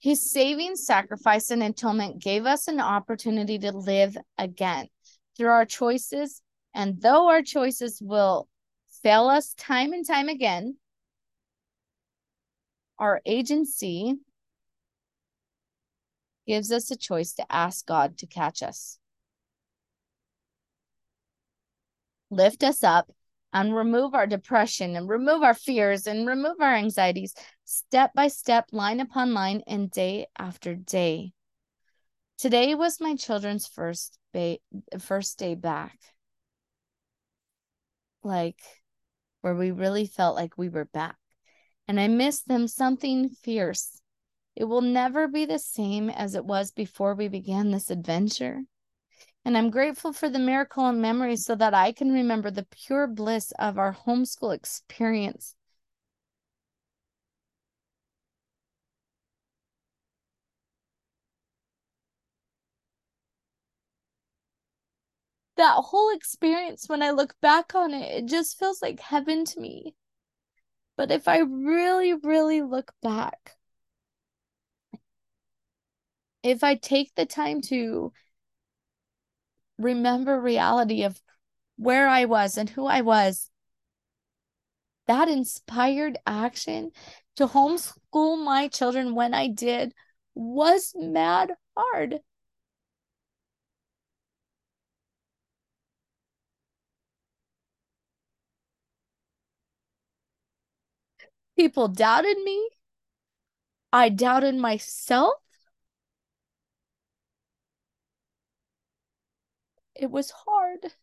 His 0.00 0.30
saving 0.30 0.76
sacrifice 0.76 1.50
and 1.50 1.62
atonement 1.62 2.22
gave 2.22 2.46
us 2.46 2.68
an 2.68 2.80
opportunity 2.80 3.58
to 3.58 3.72
live 3.72 4.16
again 4.38 4.88
through 5.36 5.48
our 5.48 5.64
choices. 5.64 6.40
And 6.74 7.00
though 7.02 7.28
our 7.28 7.42
choices 7.42 8.00
will 8.00 8.48
fail 9.02 9.28
us 9.28 9.54
time 9.54 9.92
and 9.92 10.06
time 10.06 10.28
again, 10.28 10.76
our 12.98 13.20
agency 13.24 14.14
gives 16.46 16.72
us 16.72 16.90
a 16.90 16.96
choice 16.96 17.34
to 17.34 17.44
ask 17.50 17.86
God 17.86 18.18
to 18.18 18.26
catch 18.26 18.62
us, 18.62 18.98
lift 22.30 22.64
us 22.64 22.82
up, 22.82 23.10
and 23.52 23.74
remove 23.74 24.14
our 24.14 24.26
depression 24.26 24.96
and 24.96 25.08
remove 25.08 25.42
our 25.42 25.54
fears 25.54 26.06
and 26.06 26.26
remove 26.26 26.56
our 26.60 26.74
anxieties 26.74 27.34
step 27.64 28.12
by 28.14 28.28
step, 28.28 28.66
line 28.72 29.00
upon 29.00 29.32
line, 29.32 29.62
and 29.66 29.90
day 29.90 30.26
after 30.38 30.74
day. 30.74 31.32
Today 32.38 32.74
was 32.74 33.00
my 33.00 33.16
children's 33.16 33.66
first 33.66 34.18
ba- 34.32 34.58
first 34.98 35.38
day 35.38 35.54
back. 35.54 35.98
Like 38.22 38.60
where 39.40 39.54
we 39.54 39.70
really 39.70 40.06
felt 40.06 40.36
like 40.36 40.58
we 40.58 40.68
were 40.68 40.84
back 40.84 41.16
and 41.88 41.98
I 41.98 42.06
miss 42.06 42.42
them 42.42 42.68
something 42.68 43.30
fierce. 43.30 44.02
It 44.54 44.64
will 44.64 44.82
never 44.82 45.26
be 45.26 45.46
the 45.46 45.58
same 45.58 46.10
as 46.10 46.34
it 46.34 46.44
was 46.44 46.70
before 46.70 47.14
we 47.14 47.28
began 47.28 47.70
this 47.70 47.90
adventure. 47.90 48.64
And 49.44 49.56
I'm 49.56 49.70
grateful 49.70 50.12
for 50.12 50.28
the 50.28 50.38
miracle 50.38 50.86
and 50.86 51.00
memory 51.00 51.36
so 51.36 51.54
that 51.54 51.72
I 51.72 51.92
can 51.92 52.12
remember 52.12 52.50
the 52.50 52.66
pure 52.70 53.06
bliss 53.06 53.52
of 53.58 53.78
our 53.78 53.94
homeschool 53.94 54.54
experience. 54.54 55.56
That 65.56 65.74
whole 65.74 66.14
experience, 66.14 66.88
when 66.88 67.02
I 67.02 67.10
look 67.10 67.38
back 67.40 67.74
on 67.74 67.92
it, 67.92 68.24
it 68.24 68.26
just 68.26 68.58
feels 68.58 68.80
like 68.80 69.00
heaven 69.00 69.44
to 69.46 69.60
me. 69.60 69.94
But 70.98 71.12
if 71.12 71.28
I 71.28 71.38
really, 71.38 72.12
really 72.12 72.60
look 72.60 72.92
back, 73.02 73.56
if 76.42 76.64
I 76.64 76.74
take 76.74 77.14
the 77.14 77.24
time 77.24 77.60
to 77.62 78.12
remember 79.78 80.40
reality 80.40 81.04
of 81.04 81.22
where 81.76 82.08
I 82.08 82.24
was 82.24 82.58
and 82.58 82.68
who 82.68 82.86
I 82.86 83.02
was, 83.02 83.48
that 85.06 85.28
inspired 85.28 86.18
action 86.26 86.90
to 87.36 87.46
homeschool 87.46 88.44
my 88.44 88.66
children 88.66 89.14
when 89.14 89.34
I 89.34 89.46
did 89.46 89.94
was 90.34 90.94
mad 90.96 91.52
hard. 91.76 92.18
People 101.58 101.88
doubted 101.88 102.38
me. 102.38 102.70
I 103.92 104.08
doubted 104.08 104.54
myself. 104.54 105.42
It 109.94 110.10
was 110.10 110.30
hard. 110.30 110.94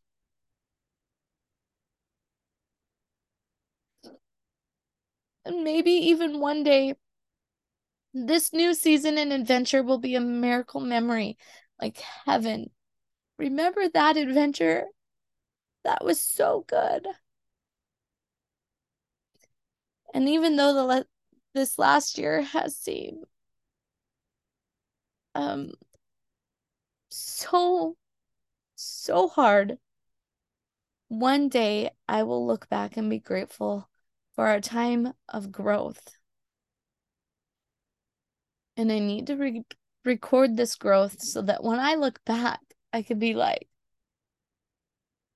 And 5.43 5.63
maybe 5.63 5.89
even 5.91 6.39
one 6.39 6.61
day, 6.63 6.93
this 8.13 8.53
new 8.53 8.73
season 8.73 9.17
and 9.17 9.31
adventure 9.33 9.83
will 9.83 9.97
be 9.99 10.15
a 10.15 10.21
miracle 10.21 10.81
memory 10.81 11.37
like 11.79 11.97
heaven. 12.25 12.71
Remember 13.37 13.89
that 13.89 14.17
adventure? 14.17 14.85
That 15.83 16.03
was 16.03 16.19
so 16.19 16.65
good. 16.67 17.07
And 20.15 20.29
even 20.29 20.55
though 20.55 20.73
the 20.73 20.85
le- 20.85 21.05
this 21.53 21.77
last 21.77 22.17
year 22.17 22.41
has 22.41 22.77
seemed 22.77 23.25
um 25.35 25.73
so 27.09 27.97
so 28.75 29.27
hard, 29.27 29.77
one 31.09 31.49
day 31.49 31.91
I 32.07 32.23
will 32.23 32.47
look 32.47 32.69
back 32.69 32.95
and 32.95 33.09
be 33.09 33.19
grateful 33.19 33.89
for 34.35 34.47
our 34.47 34.61
time 34.61 35.13
of 35.27 35.51
growth. 35.51 36.17
And 38.77 38.91
I 38.91 38.99
need 38.99 39.27
to 39.27 39.35
re- 39.35 39.65
record 40.05 40.55
this 40.55 40.75
growth 40.75 41.21
so 41.21 41.41
that 41.41 41.61
when 41.63 41.79
I 41.79 41.95
look 41.95 42.23
back, 42.23 42.61
I 42.93 43.01
could 43.01 43.19
be 43.19 43.33
like, 43.33 43.67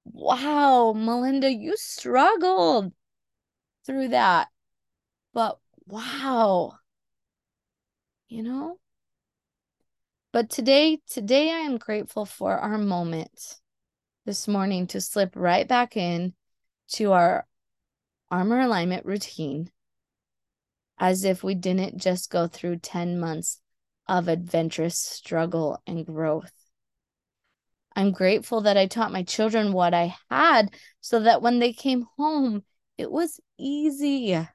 wow, 0.05 0.93
Malinda, 0.95 1.49
you 1.51 1.75
struggled 1.75 2.93
through 3.85 4.09
that. 4.09 4.47
But 5.39 5.57
wow. 5.87 6.79
You 8.27 8.43
know? 8.43 8.77
But 10.33 10.49
today, 10.49 10.99
today 11.09 11.49
I 11.49 11.59
am 11.59 11.77
grateful 11.77 12.25
for 12.25 12.57
our 12.57 12.77
moment 12.77 13.55
this 14.25 14.49
morning 14.49 14.87
to 14.87 14.99
slip 14.99 15.37
right 15.37 15.65
back 15.65 15.95
in 15.95 16.33
to 16.95 17.13
our 17.13 17.47
armor 18.29 18.59
alignment 18.59 19.05
routine 19.05 19.71
as 20.97 21.23
if 21.23 21.41
we 21.41 21.55
didn't 21.55 22.01
just 22.01 22.29
go 22.29 22.47
through 22.47 22.79
10 22.79 23.17
months 23.17 23.61
of 24.09 24.27
adventurous 24.27 24.99
struggle 24.99 25.81
and 25.87 26.05
growth. 26.05 26.51
I'm 27.95 28.11
grateful 28.11 28.59
that 28.63 28.75
I 28.75 28.87
taught 28.87 29.13
my 29.13 29.23
children 29.23 29.71
what 29.71 29.93
I 29.93 30.17
had 30.29 30.75
so 30.99 31.21
that 31.21 31.41
when 31.41 31.59
they 31.59 31.71
came 31.71 32.07
home, 32.17 32.65
it 32.97 33.09
was 33.09 33.39
easy. 33.57 34.45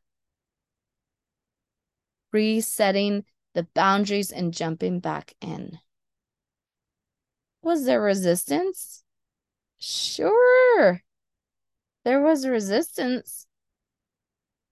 Resetting 2.35 3.25
the 3.55 3.63
boundaries 3.75 4.33
and 4.33 4.53
jumping 4.53 4.99
back 4.99 5.35
in. 5.41 5.79
Was 7.63 7.85
there 7.85 8.03
resistance? 8.03 9.05
Sure. 9.79 11.01
There 12.05 12.21
was 12.21 12.45
resistance. 12.45 13.47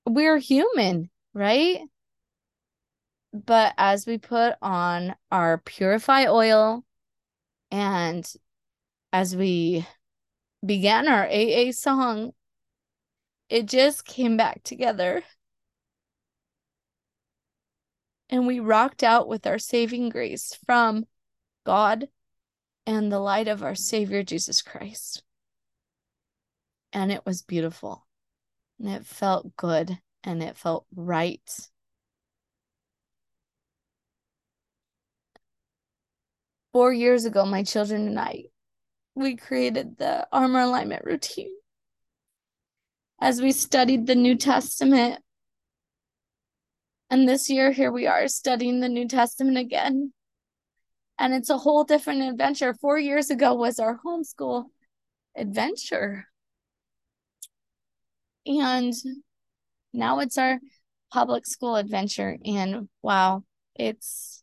We're 0.05 0.39
human, 0.39 1.09
right? 1.35 1.83
But 3.33 3.75
as 3.79 4.09
we 4.09 4.19
put 4.19 4.57
on 4.61 5.15
our 5.31 5.59
purify 5.59 6.27
oil 6.27 6.85
and 7.71 8.31
as 9.13 9.37
we 9.37 9.87
began 10.67 11.07
our 11.07 11.27
AA 11.27 11.71
song, 11.71 12.33
it 13.49 13.67
just 13.67 14.05
came 14.05 14.37
back 14.37 14.65
together. 14.65 15.23
And 18.33 18.47
we 18.47 18.59
rocked 18.59 19.05
out 19.05 19.29
with 19.29 19.47
our 19.47 19.59
saving 19.59 20.09
grace 20.09 20.59
from 20.67 21.07
God 21.65 22.09
and 22.87 23.13
the 23.13 23.21
light 23.21 23.47
of 23.47 23.63
our 23.63 23.77
Savior 23.77 24.25
Jesus 24.25 24.63
Christ. 24.63 25.23
And 26.93 27.13
it 27.13 27.25
was 27.25 27.43
beautiful. 27.43 28.05
And 28.81 28.89
it 28.89 29.07
felt 29.07 29.55
good 29.57 29.99
and 30.25 30.43
it 30.43 30.57
felt 30.57 30.87
right. 30.97 31.41
Four 36.73 36.93
years 36.93 37.27
ago, 37.27 37.45
my 37.45 37.63
children 37.63 38.09
and 38.09 38.19
I 38.19 38.47
we 39.15 39.37
created 39.37 39.99
the 39.99 40.27
armor 40.33 40.61
alignment 40.61 41.05
routine 41.05 41.55
as 43.21 43.41
we 43.41 43.53
studied 43.53 44.07
the 44.07 44.15
New 44.15 44.37
Testament. 44.37 45.23
And 47.13 47.29
this 47.29 47.51
year, 47.51 47.73
here 47.73 47.93
we 47.93 48.07
are 48.07 48.27
studying 48.27 48.81
the 48.81 48.89
New 48.89 49.07
Testament 49.07 49.59
again. 49.59 50.15
And 51.19 51.35
it's 51.35 51.51
a 51.51 51.59
whole 51.59 51.85
different 51.85 52.23
adventure. 52.23 52.73
Four 52.73 52.99
years 52.99 53.29
ago 53.29 53.53
was 53.53 53.79
our 53.79 54.01
homeschool 54.03 54.65
adventure. 55.37 56.27
And 58.47 58.95
now 59.93 60.21
it's 60.21 60.39
our 60.39 60.59
public 61.13 61.47
school 61.47 61.77
adventure. 61.77 62.39
And 62.47 62.89
wow, 63.03 63.45
it's 63.75 64.43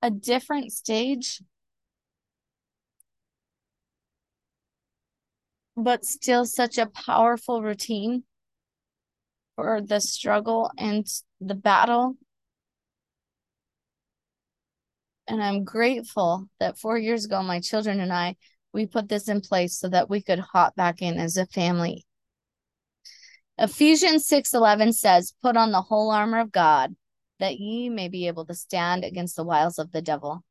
a 0.00 0.12
different 0.12 0.70
stage 0.70 1.42
but 5.76 6.04
still 6.04 6.44
such 6.44 6.78
a 6.78 6.86
powerful 6.86 7.60
routine 7.60 8.22
for 9.56 9.80
the 9.80 10.00
struggle 10.00 10.70
and 10.78 11.06
the 11.40 11.54
battle. 11.54 12.16
And 15.26 15.42
I'm 15.42 15.64
grateful 15.64 16.48
that 16.60 16.78
four 16.78 16.98
years 16.98 17.24
ago, 17.24 17.42
my 17.42 17.60
children 17.60 18.00
and 18.00 18.12
I, 18.12 18.36
we 18.72 18.86
put 18.86 19.08
this 19.08 19.28
in 19.28 19.40
place 19.40 19.78
so 19.78 19.88
that 19.88 20.10
we 20.10 20.20
could 20.20 20.40
hop 20.40 20.74
back 20.74 21.00
in 21.00 21.18
as 21.18 21.36
a 21.36 21.46
family. 21.46 22.04
Ephesians 23.56 24.26
6:11 24.26 24.92
says, 24.92 25.32
"Put 25.40 25.56
on 25.56 25.70
the 25.70 25.82
whole 25.82 26.10
armor 26.10 26.40
of 26.40 26.50
God, 26.50 26.96
that 27.38 27.58
ye 27.58 27.88
may 27.88 28.08
be 28.08 28.26
able 28.26 28.44
to 28.46 28.54
stand 28.54 29.04
against 29.04 29.36
the 29.36 29.44
wiles 29.44 29.78
of 29.78 29.92
the 29.92 30.02
devil." 30.02 30.42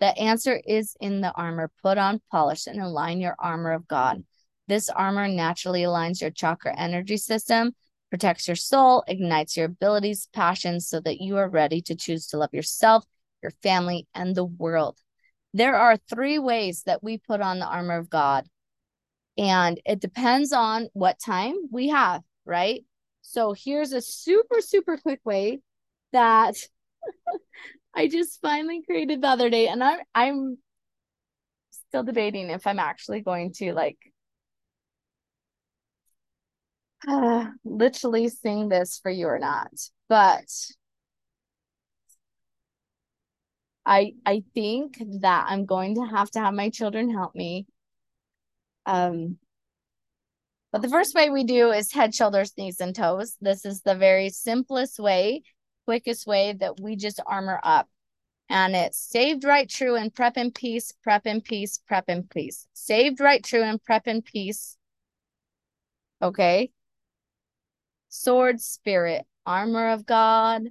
The 0.00 0.18
answer 0.18 0.60
is 0.66 0.96
in 1.00 1.20
the 1.20 1.32
armor. 1.32 1.70
Put 1.82 1.96
on, 1.96 2.22
polish, 2.30 2.66
and 2.66 2.80
align 2.80 3.20
your 3.20 3.36
armor 3.38 3.72
of 3.72 3.86
God. 3.86 4.24
This 4.66 4.88
armor 4.88 5.28
naturally 5.28 5.82
aligns 5.82 6.20
your 6.20 6.30
chakra 6.30 6.76
energy 6.76 7.18
system, 7.18 7.76
protects 8.10 8.48
your 8.48 8.56
soul, 8.56 9.04
ignites 9.06 9.56
your 9.56 9.66
abilities, 9.66 10.28
passions, 10.32 10.88
so 10.88 11.00
that 11.00 11.20
you 11.20 11.36
are 11.36 11.48
ready 11.48 11.80
to 11.82 11.94
choose 11.94 12.26
to 12.28 12.36
love 12.36 12.52
yourself, 12.52 13.04
your 13.42 13.52
family, 13.62 14.06
and 14.14 14.34
the 14.34 14.44
world. 14.44 14.98
There 15.54 15.76
are 15.76 15.96
three 15.96 16.38
ways 16.38 16.82
that 16.86 17.02
we 17.02 17.18
put 17.18 17.40
on 17.40 17.58
the 17.58 17.66
armor 17.66 17.96
of 17.96 18.10
God, 18.10 18.46
and 19.38 19.80
it 19.86 20.00
depends 20.00 20.52
on 20.52 20.88
what 20.92 21.18
time 21.24 21.54
we 21.70 21.88
have, 21.88 22.22
right? 22.44 22.84
So 23.22 23.54
here's 23.56 23.92
a 23.92 24.00
super, 24.02 24.60
super 24.60 24.96
quick 24.96 25.20
way 25.24 25.60
that 26.12 26.56
I 27.94 28.08
just 28.08 28.40
finally 28.40 28.82
created 28.84 29.22
the 29.22 29.28
other 29.28 29.50
day, 29.50 29.68
and 29.68 29.82
I'm 29.82 30.00
I'm 30.14 30.58
still 31.88 32.02
debating 32.02 32.50
if 32.50 32.66
I'm 32.66 32.78
actually 32.78 33.20
going 33.20 33.52
to 33.54 33.72
like 33.72 33.98
uh, 37.08 37.46
literally 37.64 38.28
sing 38.28 38.68
this 38.68 38.98
for 38.98 39.10
you 39.10 39.26
or 39.26 39.38
not, 39.38 39.72
but 40.08 40.44
I 43.86 44.14
I 44.26 44.44
think 44.54 44.98
that 45.20 45.46
I'm 45.48 45.66
going 45.66 45.96
to 45.96 46.06
have 46.06 46.30
to 46.32 46.40
have 46.40 46.54
my 46.54 46.70
children 46.70 47.10
help 47.10 47.34
me. 47.34 47.66
Um, 48.86 49.38
but 50.72 50.82
the 50.82 50.88
first 50.88 51.14
way 51.14 51.30
we 51.30 51.44
do 51.44 51.70
is 51.72 51.92
head, 51.92 52.14
shoulders, 52.14 52.52
knees, 52.56 52.80
and 52.80 52.94
toes. 52.94 53.36
This 53.40 53.64
is 53.64 53.82
the 53.82 53.94
very 53.96 54.30
simplest 54.30 54.98
way, 55.00 55.42
quickest 55.84 56.26
way 56.26 56.52
that 56.60 56.78
we 56.80 56.96
just 56.96 57.20
armor 57.26 57.60
up. 57.64 57.88
And 58.48 58.74
it's 58.76 58.98
saved, 58.98 59.44
right, 59.44 59.68
true, 59.68 59.96
and 59.96 60.14
prep 60.14 60.36
in 60.36 60.52
peace, 60.52 60.92
prep 61.02 61.26
in 61.26 61.40
peace, 61.40 61.78
prep 61.86 62.08
in 62.08 62.24
peace. 62.24 62.66
Saved, 62.72 63.20
right, 63.20 63.42
true, 63.42 63.62
and 63.62 63.82
prep 63.82 64.06
in 64.08 64.22
peace. 64.22 64.76
Okay 66.22 66.70
sword, 68.10 68.60
spirit, 68.60 69.24
armor 69.46 69.90
of 69.90 70.04
God. 70.04 70.64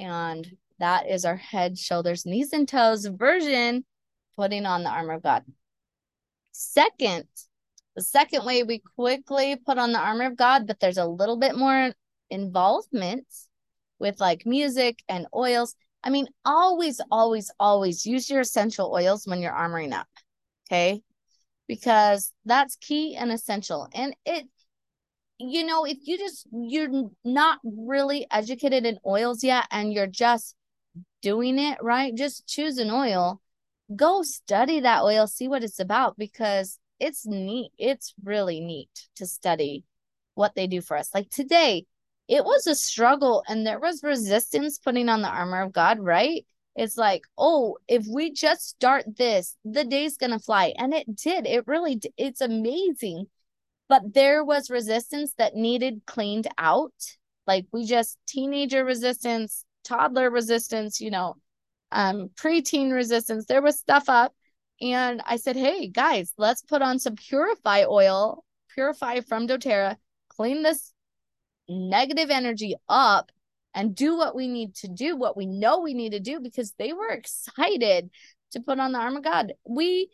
And 0.00 0.56
that 0.80 1.08
is 1.08 1.24
our 1.24 1.36
head, 1.36 1.78
shoulders, 1.78 2.26
knees, 2.26 2.52
and 2.52 2.68
toes 2.68 3.06
version, 3.06 3.84
putting 4.36 4.66
on 4.66 4.82
the 4.82 4.90
armor 4.90 5.14
of 5.14 5.22
God. 5.22 5.44
Second, 6.50 7.24
the 7.94 8.02
second 8.02 8.44
way 8.44 8.64
we 8.64 8.82
quickly 8.96 9.56
put 9.56 9.78
on 9.78 9.92
the 9.92 10.00
armor 10.00 10.26
of 10.26 10.36
God, 10.36 10.66
but 10.66 10.80
there's 10.80 10.98
a 10.98 11.06
little 11.06 11.36
bit 11.36 11.56
more 11.56 11.92
involvement 12.30 13.26
with 14.00 14.20
like 14.20 14.44
music 14.44 15.02
and 15.08 15.26
oils. 15.34 15.76
I 16.02 16.10
mean, 16.10 16.26
always, 16.44 17.00
always, 17.10 17.50
always 17.60 18.04
use 18.04 18.28
your 18.28 18.40
essential 18.40 18.92
oils 18.92 19.26
when 19.26 19.40
you're 19.40 19.52
armoring 19.52 19.92
up. 19.92 20.08
Okay. 20.68 21.02
Because 21.66 22.32
that's 22.44 22.76
key 22.76 23.16
and 23.16 23.30
essential. 23.30 23.88
And 23.94 24.14
it 24.26 24.46
you 25.38 25.64
know, 25.64 25.84
if 25.84 25.98
you 26.02 26.18
just 26.18 26.46
you're 26.52 27.10
not 27.24 27.58
really 27.64 28.26
educated 28.30 28.86
in 28.86 28.98
oils 29.04 29.42
yet 29.42 29.66
and 29.70 29.92
you're 29.92 30.06
just 30.06 30.54
doing 31.22 31.58
it, 31.58 31.78
right? 31.82 32.14
Just 32.14 32.46
choose 32.46 32.78
an 32.78 32.90
oil. 32.90 33.40
Go 33.94 34.22
study 34.22 34.80
that 34.80 35.02
oil, 35.02 35.26
see 35.26 35.48
what 35.48 35.64
it's 35.64 35.80
about 35.80 36.16
because 36.16 36.78
it's 37.00 37.26
neat. 37.26 37.72
It's 37.78 38.14
really 38.22 38.60
neat 38.60 39.08
to 39.16 39.26
study 39.26 39.84
what 40.34 40.54
they 40.54 40.66
do 40.66 40.80
for 40.80 40.96
us. 40.96 41.10
Like 41.12 41.30
today, 41.30 41.86
it 42.28 42.44
was 42.44 42.66
a 42.66 42.74
struggle 42.74 43.42
and 43.48 43.66
there 43.66 43.80
was 43.80 44.02
resistance 44.02 44.78
putting 44.78 45.08
on 45.08 45.22
the 45.22 45.28
armor 45.28 45.62
of 45.62 45.72
God, 45.72 46.00
right? 46.00 46.46
It's 46.76 46.96
like, 46.96 47.24
oh, 47.36 47.78
if 47.86 48.06
we 48.08 48.32
just 48.32 48.68
start 48.68 49.16
this, 49.16 49.56
the 49.64 49.84
day's 49.84 50.16
going 50.16 50.32
to 50.32 50.38
fly. 50.38 50.72
And 50.76 50.92
it 50.94 51.14
did. 51.14 51.46
It 51.46 51.66
really, 51.66 52.00
it's 52.16 52.40
amazing 52.40 53.26
but 53.94 54.12
there 54.12 54.44
was 54.44 54.70
resistance 54.70 55.34
that 55.38 55.54
needed 55.54 56.02
cleaned 56.04 56.48
out. 56.58 56.92
Like 57.46 57.66
we 57.70 57.84
just 57.84 58.18
teenager 58.26 58.84
resistance, 58.84 59.64
toddler 59.84 60.30
resistance, 60.30 61.00
you 61.00 61.12
know, 61.12 61.36
um, 61.92 62.28
preteen 62.34 62.92
resistance. 62.92 63.46
There 63.46 63.62
was 63.62 63.78
stuff 63.78 64.08
up. 64.08 64.34
And 64.80 65.22
I 65.24 65.36
said, 65.36 65.54
hey, 65.54 65.86
guys, 65.86 66.32
let's 66.36 66.62
put 66.62 66.82
on 66.82 66.98
some 66.98 67.14
purify 67.14 67.84
oil, 67.88 68.42
purify 68.74 69.20
from 69.20 69.46
doTERRA, 69.46 69.94
clean 70.28 70.64
this 70.64 70.92
negative 71.68 72.30
energy 72.30 72.74
up 72.88 73.30
and 73.74 73.94
do 73.94 74.16
what 74.16 74.34
we 74.34 74.48
need 74.48 74.74
to 74.76 74.88
do, 74.88 75.14
what 75.16 75.36
we 75.36 75.46
know 75.46 75.78
we 75.78 75.94
need 75.94 76.10
to 76.10 76.20
do, 76.20 76.40
because 76.40 76.74
they 76.80 76.92
were 76.92 77.10
excited 77.10 78.10
to 78.50 78.60
put 78.60 78.80
on 78.80 78.90
the 78.90 78.98
arm 78.98 79.16
of 79.16 79.22
God. 79.22 79.52
We 79.64 80.08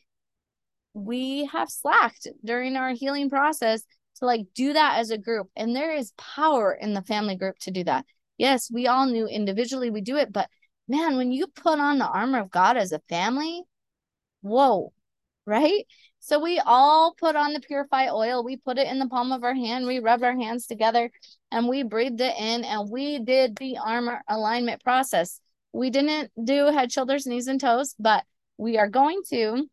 we 0.95 1.47
have 1.53 1.71
slacked 1.71 2.29
during 2.45 2.77
our 2.77 2.91
healing 2.91 3.31
process 3.31 3.83
to 4.17 4.27
like 4.27 4.47
do 4.55 4.73
that 4.73 4.99
as 4.99 5.11
a 5.11 5.19
group. 5.19 5.49
And 5.57 5.75
there 5.75 5.95
is 5.95 6.13
power 6.17 6.73
in 6.73 6.95
the 6.95 7.03
family 7.03 7.37
group 7.37 7.59
to 7.61 7.71
do 7.71 7.85
that. 7.85 8.05
Yes, 8.39 8.71
we 8.73 8.87
all 8.87 9.07
knew 9.07 9.27
individually 9.27 9.91
we 9.91 10.01
do 10.01 10.17
it, 10.17 10.33
but 10.33 10.49
man, 10.89 11.17
when 11.17 11.31
you 11.31 11.47
put 11.47 11.79
on 11.79 11.99
the 11.99 12.09
armor 12.09 12.41
of 12.41 12.51
God 12.51 12.77
as 12.77 12.93
a 12.93 13.01
family, 13.09 13.63
whoa, 14.43 14.93
right? 15.47 15.85
So 16.21 16.39
we 16.39 16.61
all 16.65 17.15
put 17.15 17.37
on 17.37 17.53
the 17.53 17.61
purify 17.61 18.09
oil. 18.09 18.45
We 18.45 18.57
put 18.57 18.79
it 18.79 18.89
in 18.89 18.99
the 18.99 19.09
palm 19.09 19.33
of 19.33 19.45
our 19.45 19.55
hand. 19.55 19.87
We 19.87 20.01
rubbed 20.01 20.23
our 20.23 20.37
hands 20.37 20.67
together 20.67 21.11
and 21.51 21.69
we 21.69 21.83
breathed 21.83 22.21
it 22.21 22.37
in 22.39 22.65
and 22.65 22.91
we 22.91 23.19
did 23.19 23.57
the 23.57 23.79
armor 23.79 24.21
alignment 24.29 24.83
process. 24.83 25.41
we 25.73 25.91
didn't 25.91 26.31
do 26.43 26.67
head, 26.67 26.93
shoulders, 26.93 27.27
knees, 27.27 27.47
and 27.47 27.61
toes, 27.61 27.95
but 27.99 28.25
we 28.59 28.77
are 28.77 28.89
going 28.89 29.23
to. 29.31 29.69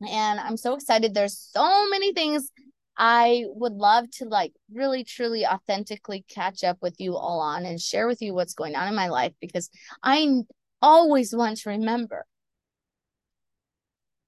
And 0.00 0.40
I'm 0.40 0.56
so 0.56 0.74
excited. 0.74 1.14
There's 1.14 1.38
so 1.38 1.88
many 1.88 2.12
things 2.12 2.50
I 2.96 3.44
would 3.48 3.72
love 3.72 4.10
to 4.12 4.24
like 4.24 4.52
really 4.72 5.04
truly 5.04 5.46
authentically 5.46 6.24
catch 6.28 6.64
up 6.64 6.78
with 6.80 6.96
you 6.98 7.16
all 7.16 7.40
on 7.40 7.66
and 7.66 7.80
share 7.80 8.06
with 8.06 8.22
you 8.22 8.34
what's 8.34 8.54
going 8.54 8.74
on 8.74 8.88
in 8.88 8.94
my 8.94 9.08
life 9.08 9.32
because 9.40 9.70
I 10.02 10.42
always 10.80 11.34
want 11.34 11.58
to 11.58 11.70
remember 11.70 12.24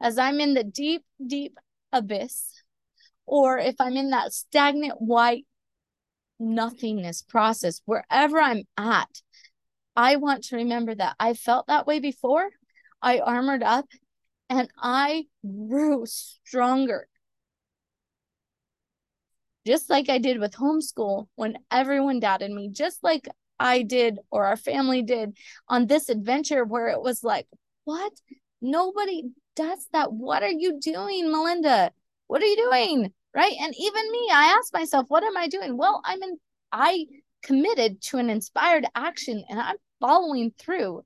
as 0.01 0.19
I'm 0.19 0.41
in 0.41 0.55
the 0.55 0.65
deep, 0.65 1.05
deep 1.25 1.59
abyss, 1.93 2.63
or 3.27 3.59
if 3.59 3.77
I'm 3.81 3.97
in 3.97 4.11
that 4.11 4.33
stagnant 4.33 5.01
white 5.01 5.47
nothingness 6.39 7.23
process, 7.23 7.81
wherever 7.85 8.41
I'm 8.41 8.65
at, 8.77 9.23
I 9.97 10.17
want 10.17 10.45
to 10.45 10.57
remember 10.57 10.95
that 10.95 11.17
I 11.19 11.35
felt 11.35 11.67
that 11.67 11.87
way 11.87 11.99
before. 11.99 12.49
I 13.03 13.19
armored 13.19 13.63
up 13.63 13.87
and 14.49 14.69
I 14.79 15.27
grew 15.43 16.05
stronger. 16.07 17.09
Just 19.67 19.91
like 19.91 20.09
I 20.09 20.19
did 20.19 20.41
with 20.41 20.53
homeschool 20.53 21.29
when 21.35 21.59
everyone 21.71 22.21
doubted 22.21 22.51
me, 22.51 22.71
just 22.71 23.03
like 23.05 23.29
I 23.61 23.83
did 23.83 24.19
or 24.31 24.47
our 24.47 24.57
family 24.57 25.03
did 25.03 25.37
on 25.69 25.87
this 25.87 26.09
adventure 26.09 26.65
where 26.65 26.89
it 26.89 27.03
was 27.03 27.23
like, 27.23 27.47
what? 27.85 28.13
Nobody 28.63 29.25
does 29.57 29.87
that. 29.93 30.13
What 30.13 30.43
are 30.43 30.51
you 30.51 30.81
doing, 30.81 31.27
Malinda? 31.27 31.91
What 32.29 32.43
are 32.43 32.47
you 32.47 32.57
doing? 32.57 33.13
Right. 33.35 33.55
And 33.61 33.75
even 33.79 34.11
me, 34.11 34.29
I 34.33 34.57
asked 34.59 34.73
myself, 34.73 35.07
what 35.09 35.23
am 35.23 35.37
I 35.37 35.49
doing? 35.49 35.77
Well, 35.77 36.01
I'm 36.05 36.23
in, 36.23 36.39
I 36.73 37.07
committed 37.43 38.01
to 38.03 38.19
an 38.19 38.31
inspired 38.31 38.87
action 38.95 39.45
and 39.49 39.61
I'm 39.61 39.77
following 40.01 40.53
through. 40.59 41.05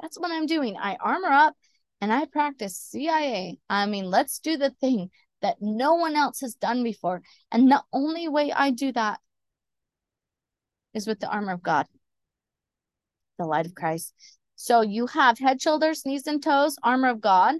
That's 0.00 0.18
what 0.18 0.30
I'm 0.30 0.46
doing. 0.46 0.76
I 0.78 0.96
armor 1.00 1.28
up 1.28 1.56
and 2.00 2.12
I 2.12 2.26
practice 2.26 2.76
CIA. 2.76 3.58
I 3.68 3.86
mean, 3.86 4.06
let's 4.10 4.38
do 4.38 4.56
the 4.56 4.70
thing 4.70 5.10
that 5.42 5.56
no 5.60 5.94
one 5.94 6.16
else 6.16 6.40
has 6.40 6.54
done 6.54 6.82
before. 6.82 7.22
And 7.50 7.70
the 7.70 7.82
only 7.92 8.28
way 8.28 8.52
I 8.52 8.70
do 8.70 8.92
that 8.92 9.20
is 10.94 11.06
with 11.06 11.20
the 11.20 11.28
armor 11.28 11.52
of 11.52 11.62
God, 11.62 11.86
the 13.38 13.44
light 13.46 13.66
of 13.66 13.74
Christ. 13.74 14.14
So 14.56 14.80
you 14.80 15.06
have 15.06 15.38
head, 15.38 15.60
shoulders, 15.62 16.04
knees, 16.04 16.26
and 16.26 16.42
toes, 16.42 16.76
armor 16.82 17.10
of 17.10 17.20
God. 17.20 17.56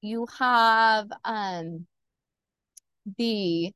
You 0.00 0.26
have 0.38 1.08
um 1.24 1.86
the 3.16 3.72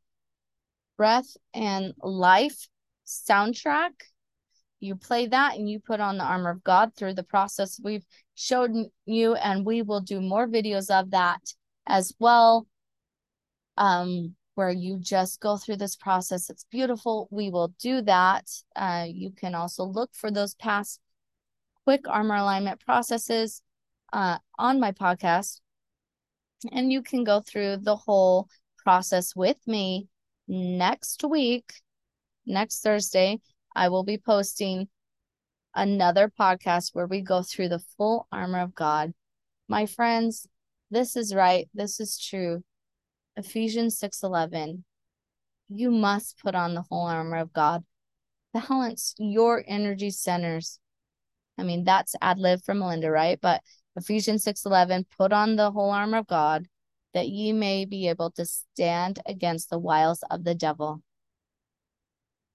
breath 0.97 1.37
and 1.55 1.95
life 2.03 2.69
soundtrack. 3.07 3.93
You 4.83 4.97
play 4.97 5.27
that 5.29 5.55
and 5.57 5.71
you 5.71 5.79
put 5.79 6.01
on 6.01 6.18
the 6.18 6.25
armor 6.25 6.51
of 6.51 6.64
God 6.64 6.95
through 6.95 7.14
the 7.14 7.23
process 7.23 7.81
we've 7.83 8.05
showed 8.35 8.73
you, 9.07 9.35
and 9.35 9.64
we 9.64 9.83
will 9.83 10.01
do 10.01 10.21
more 10.21 10.49
videos 10.49 10.90
of 10.90 11.12
that 11.12 11.40
as 11.87 12.12
well. 12.18 12.66
Um, 13.77 14.35
where 14.55 14.71
you 14.71 14.99
just 14.99 15.40
go 15.40 15.57
through 15.57 15.77
this 15.77 15.97
process. 15.97 16.51
It's 16.51 16.66
beautiful. 16.71 17.29
We 17.31 17.51
will 17.51 17.73
do 17.81 18.03
that. 18.03 18.51
Uh, 18.77 19.07
you 19.09 19.31
can 19.31 19.55
also 19.55 19.85
look 19.85 20.11
for 20.12 20.31
those 20.31 20.55
past 20.55 21.01
quick 21.85 22.07
armor 22.09 22.37
alignment 22.37 22.81
processes 22.81 23.62
uh, 24.12 24.38
on 24.59 24.79
my 24.79 24.92
podcast. 24.92 25.61
And 26.71 26.92
you 26.92 27.03
can 27.03 27.25
go 27.25 27.40
through 27.40 27.79
the 27.79 27.97
whole 27.97 28.49
process 28.79 29.35
with 29.35 29.57
me 29.66 30.09
next 30.47 31.25
week. 31.25 31.73
Next 32.45 32.83
Thursday, 32.83 33.40
I 33.75 33.89
will 33.89 34.05
be 34.05 34.19
posting 34.19 34.89
another 35.75 36.29
podcast 36.29 36.91
where 36.95 37.07
we 37.07 37.21
go 37.21 37.43
through 37.43 37.69
the 37.69 37.79
full 37.79 38.27
armor 38.31 38.61
of 38.61 38.75
God. 38.75 39.15
My 39.69 39.87
friends, 39.87 40.47
this 40.91 41.17
is 41.17 41.35
right. 41.35 41.69
This 41.73 42.01
is 42.01 42.19
true. 42.19 42.63
Ephesians 43.37 43.99
6:11. 43.99 44.85
You 45.69 45.91
must 45.91 46.39
put 46.39 46.55
on 46.55 46.75
the 46.75 46.83
whole 46.83 47.07
armor 47.07 47.39
of 47.39 47.53
God. 47.53 47.85
Balance 48.53 49.15
your 49.19 49.65
energy 49.67 50.11
centers. 50.11 50.79
I 51.57 51.63
mean, 51.63 51.85
that's 51.85 52.15
ad 52.21 52.39
lib 52.39 52.63
from 52.63 52.81
Malinda, 52.81 53.11
right? 53.11 53.41
But 53.41 53.63
Ephesians 53.97 54.45
6:11, 54.45 55.07
put 55.17 55.33
on 55.33 55.57
the 55.57 55.71
whole 55.71 55.91
armor 55.91 56.19
of 56.19 56.27
God 56.27 56.67
that 57.15 57.29
ye 57.29 57.53
may 57.53 57.85
be 57.85 58.09
able 58.09 58.31
to 58.33 58.45
stand 58.45 59.21
against 59.27 59.71
the 59.71 59.79
wiles 59.79 60.23
of 60.31 60.45
the 60.45 60.55
devil. 60.55 61.03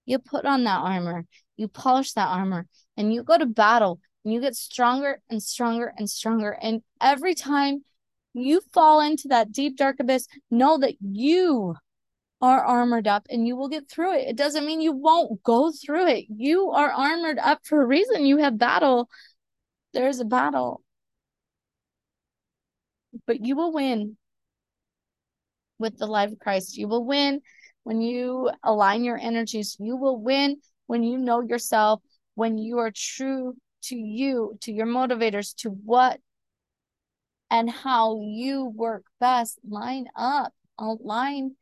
You 0.08 0.18
put 0.18 0.46
on 0.46 0.64
that 0.64 0.80
armor, 0.80 1.26
you 1.58 1.68
polish 1.68 2.12
that 2.12 2.28
armor, 2.28 2.66
and 2.96 3.12
you 3.12 3.22
go 3.22 3.36
to 3.36 3.44
battle 3.44 4.00
and 4.24 4.32
you 4.32 4.40
get 4.40 4.56
stronger 4.56 5.20
and 5.28 5.42
stronger 5.42 5.92
and 5.98 6.08
stronger. 6.08 6.56
And 6.62 6.80
every 6.98 7.34
time 7.34 7.84
you 8.32 8.62
fall 8.72 9.02
into 9.02 9.28
that 9.28 9.52
deep, 9.52 9.76
dark 9.76 10.00
abyss, 10.00 10.26
know 10.50 10.78
that 10.78 10.94
you 11.02 11.74
are 12.40 12.64
armored 12.64 13.06
up 13.06 13.26
and 13.28 13.46
you 13.46 13.54
will 13.54 13.68
get 13.68 13.90
through 13.90 14.14
it. 14.14 14.28
It 14.28 14.36
doesn't 14.36 14.64
mean 14.64 14.80
you 14.80 14.92
won't 14.92 15.42
go 15.42 15.72
through 15.72 16.06
it. 16.06 16.24
You 16.30 16.70
are 16.70 16.90
armored 16.90 17.38
up 17.38 17.66
for 17.66 17.82
a 17.82 17.86
reason. 17.86 18.24
You 18.24 18.38
have 18.38 18.56
battle. 18.56 19.10
There's 19.92 20.20
a 20.20 20.24
battle. 20.24 20.82
But 23.26 23.44
you 23.44 23.56
will 23.56 23.74
win 23.74 24.16
with 25.78 25.98
the 25.98 26.06
life 26.06 26.32
of 26.32 26.38
Christ. 26.38 26.78
You 26.78 26.88
will 26.88 27.04
win 27.04 27.42
when 27.84 28.00
you 28.00 28.50
align 28.62 29.04
your 29.04 29.18
energies. 29.18 29.76
You 29.78 29.96
will 29.96 30.20
win 30.20 30.60
when 30.86 31.02
you 31.02 31.18
know 31.18 31.40
yourself, 31.40 32.00
when 32.34 32.58
you 32.58 32.78
are 32.78 32.92
true 32.94 33.54
to 33.82 33.96
you, 33.96 34.58
to 34.62 34.72
your 34.72 34.86
motivators, 34.86 35.54
to 35.56 35.70
what 35.70 36.20
and 37.50 37.70
how 37.70 38.20
you 38.22 38.66
work 38.66 39.04
best. 39.20 39.58
Line 39.66 40.06
up, 40.16 40.52
align, 40.78 41.56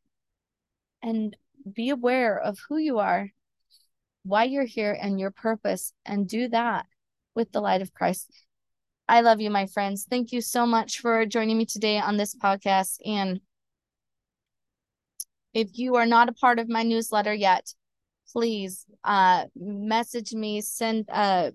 and 1.02 1.36
be 1.72 1.90
aware 1.90 2.38
of 2.38 2.58
who 2.68 2.76
you 2.76 2.98
are, 2.98 3.30
why 4.24 4.44
you're 4.44 4.64
here, 4.64 4.96
and 5.00 5.20
your 5.20 5.30
purpose, 5.30 5.92
and 6.04 6.28
do 6.28 6.48
that 6.48 6.86
with 7.34 7.52
the 7.52 7.60
light 7.60 7.82
of 7.82 7.94
Christ. 7.94 8.30
I 9.08 9.20
love 9.20 9.40
you, 9.40 9.50
my 9.50 9.66
friends. 9.66 10.06
Thank 10.08 10.32
you 10.32 10.40
so 10.40 10.66
much 10.66 10.98
for 10.98 11.26
joining 11.26 11.58
me 11.58 11.66
today 11.66 11.98
on 12.00 12.16
this 12.16 12.34
podcast. 12.34 12.98
And 13.06 13.40
if 15.56 15.78
you 15.78 15.94
are 15.96 16.06
not 16.06 16.28
a 16.28 16.34
part 16.34 16.58
of 16.58 16.68
my 16.68 16.82
newsletter 16.82 17.32
yet, 17.32 17.72
please 18.32 18.84
uh, 19.04 19.44
message 19.56 20.34
me, 20.34 20.60
send 20.60 21.08
uh, 21.10 21.50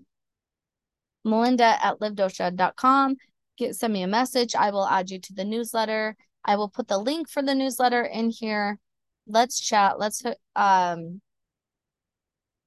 melinda 1.24 1.78
at 1.84 2.00
livedosha.com 2.00 3.16
get 3.56 3.76
send 3.76 3.92
me 3.92 4.02
a 4.02 4.08
message. 4.08 4.54
I 4.54 4.70
will 4.70 4.86
add 4.86 5.10
you 5.10 5.20
to 5.20 5.32
the 5.32 5.44
newsletter. 5.44 6.16
I 6.44 6.56
will 6.56 6.68
put 6.68 6.88
the 6.88 6.98
link 6.98 7.28
for 7.28 7.42
the 7.42 7.54
newsletter 7.54 8.02
in 8.02 8.30
here. 8.30 8.78
Let's 9.26 9.60
chat. 9.60 9.98
Let's 9.98 10.22
um 10.56 11.20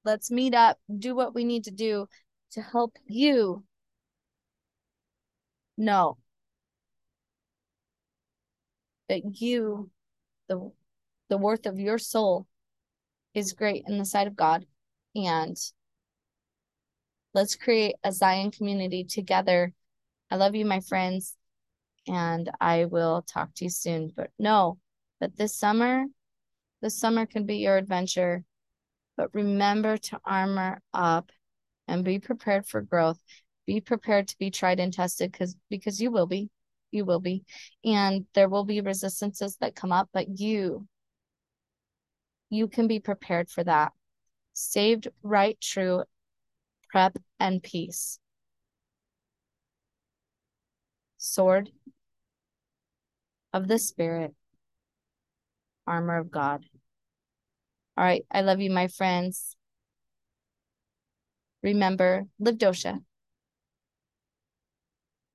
let's 0.04 0.30
meet 0.30 0.54
up, 0.54 0.78
do 0.98 1.14
what 1.14 1.34
we 1.34 1.44
need 1.44 1.64
to 1.64 1.70
do 1.70 2.06
to 2.52 2.62
help 2.62 2.96
you 3.06 3.64
know 5.76 6.16
that 9.08 9.40
you 9.40 9.90
the 10.48 10.72
the 11.28 11.38
worth 11.38 11.66
of 11.66 11.78
your 11.78 11.98
soul 11.98 12.46
is 13.34 13.52
great 13.52 13.84
in 13.86 13.98
the 13.98 14.04
sight 14.04 14.26
of 14.26 14.36
God 14.36 14.64
and 15.14 15.56
let's 17.34 17.54
create 17.54 17.96
a 18.04 18.12
Zion 18.12 18.50
community 18.50 19.04
together 19.04 19.72
I 20.30 20.36
love 20.36 20.56
you, 20.56 20.64
my 20.64 20.80
friends, 20.80 21.36
and 22.08 22.50
I 22.60 22.86
will 22.86 23.22
talk 23.22 23.54
to 23.54 23.64
you 23.64 23.70
soon. 23.70 24.12
But 24.14 24.30
know 24.38 24.78
that 25.20 25.36
this 25.36 25.56
summer, 25.56 26.04
this 26.82 26.98
summer 26.98 27.26
can 27.26 27.46
be 27.46 27.58
your 27.58 27.76
adventure. 27.76 28.44
But 29.16 29.34
remember 29.34 29.96
to 29.96 30.20
armor 30.24 30.80
up 30.92 31.30
and 31.86 32.04
be 32.04 32.18
prepared 32.18 32.66
for 32.66 32.82
growth. 32.82 33.18
Be 33.66 33.80
prepared 33.80 34.28
to 34.28 34.38
be 34.38 34.50
tried 34.50 34.80
and 34.80 34.92
tested 34.92 35.32
because 35.32 35.56
because 35.70 36.00
you 36.00 36.10
will 36.10 36.26
be. 36.26 36.50
You 36.90 37.04
will 37.04 37.20
be. 37.20 37.44
And 37.84 38.26
there 38.34 38.48
will 38.48 38.64
be 38.64 38.80
resistances 38.80 39.56
that 39.60 39.76
come 39.76 39.92
up, 39.92 40.08
but 40.12 40.40
you 40.40 40.86
you 42.50 42.68
can 42.68 42.86
be 42.86 43.00
prepared 43.00 43.48
for 43.48 43.64
that. 43.64 43.92
Saved, 44.52 45.08
right, 45.22 45.58
true, 45.60 46.04
prep, 46.90 47.18
and 47.38 47.62
peace. 47.62 48.18
sword 51.26 51.70
of 53.52 53.68
the 53.68 53.78
Spirit, 53.78 54.34
armor 55.86 56.18
of 56.18 56.30
God. 56.30 56.64
All 57.96 58.04
right. 58.04 58.26
I 58.30 58.42
love 58.42 58.60
you, 58.60 58.70
my 58.70 58.88
friends. 58.88 59.56
Remember, 61.62 62.26
live 62.38 62.58
dosha. 62.58 63.02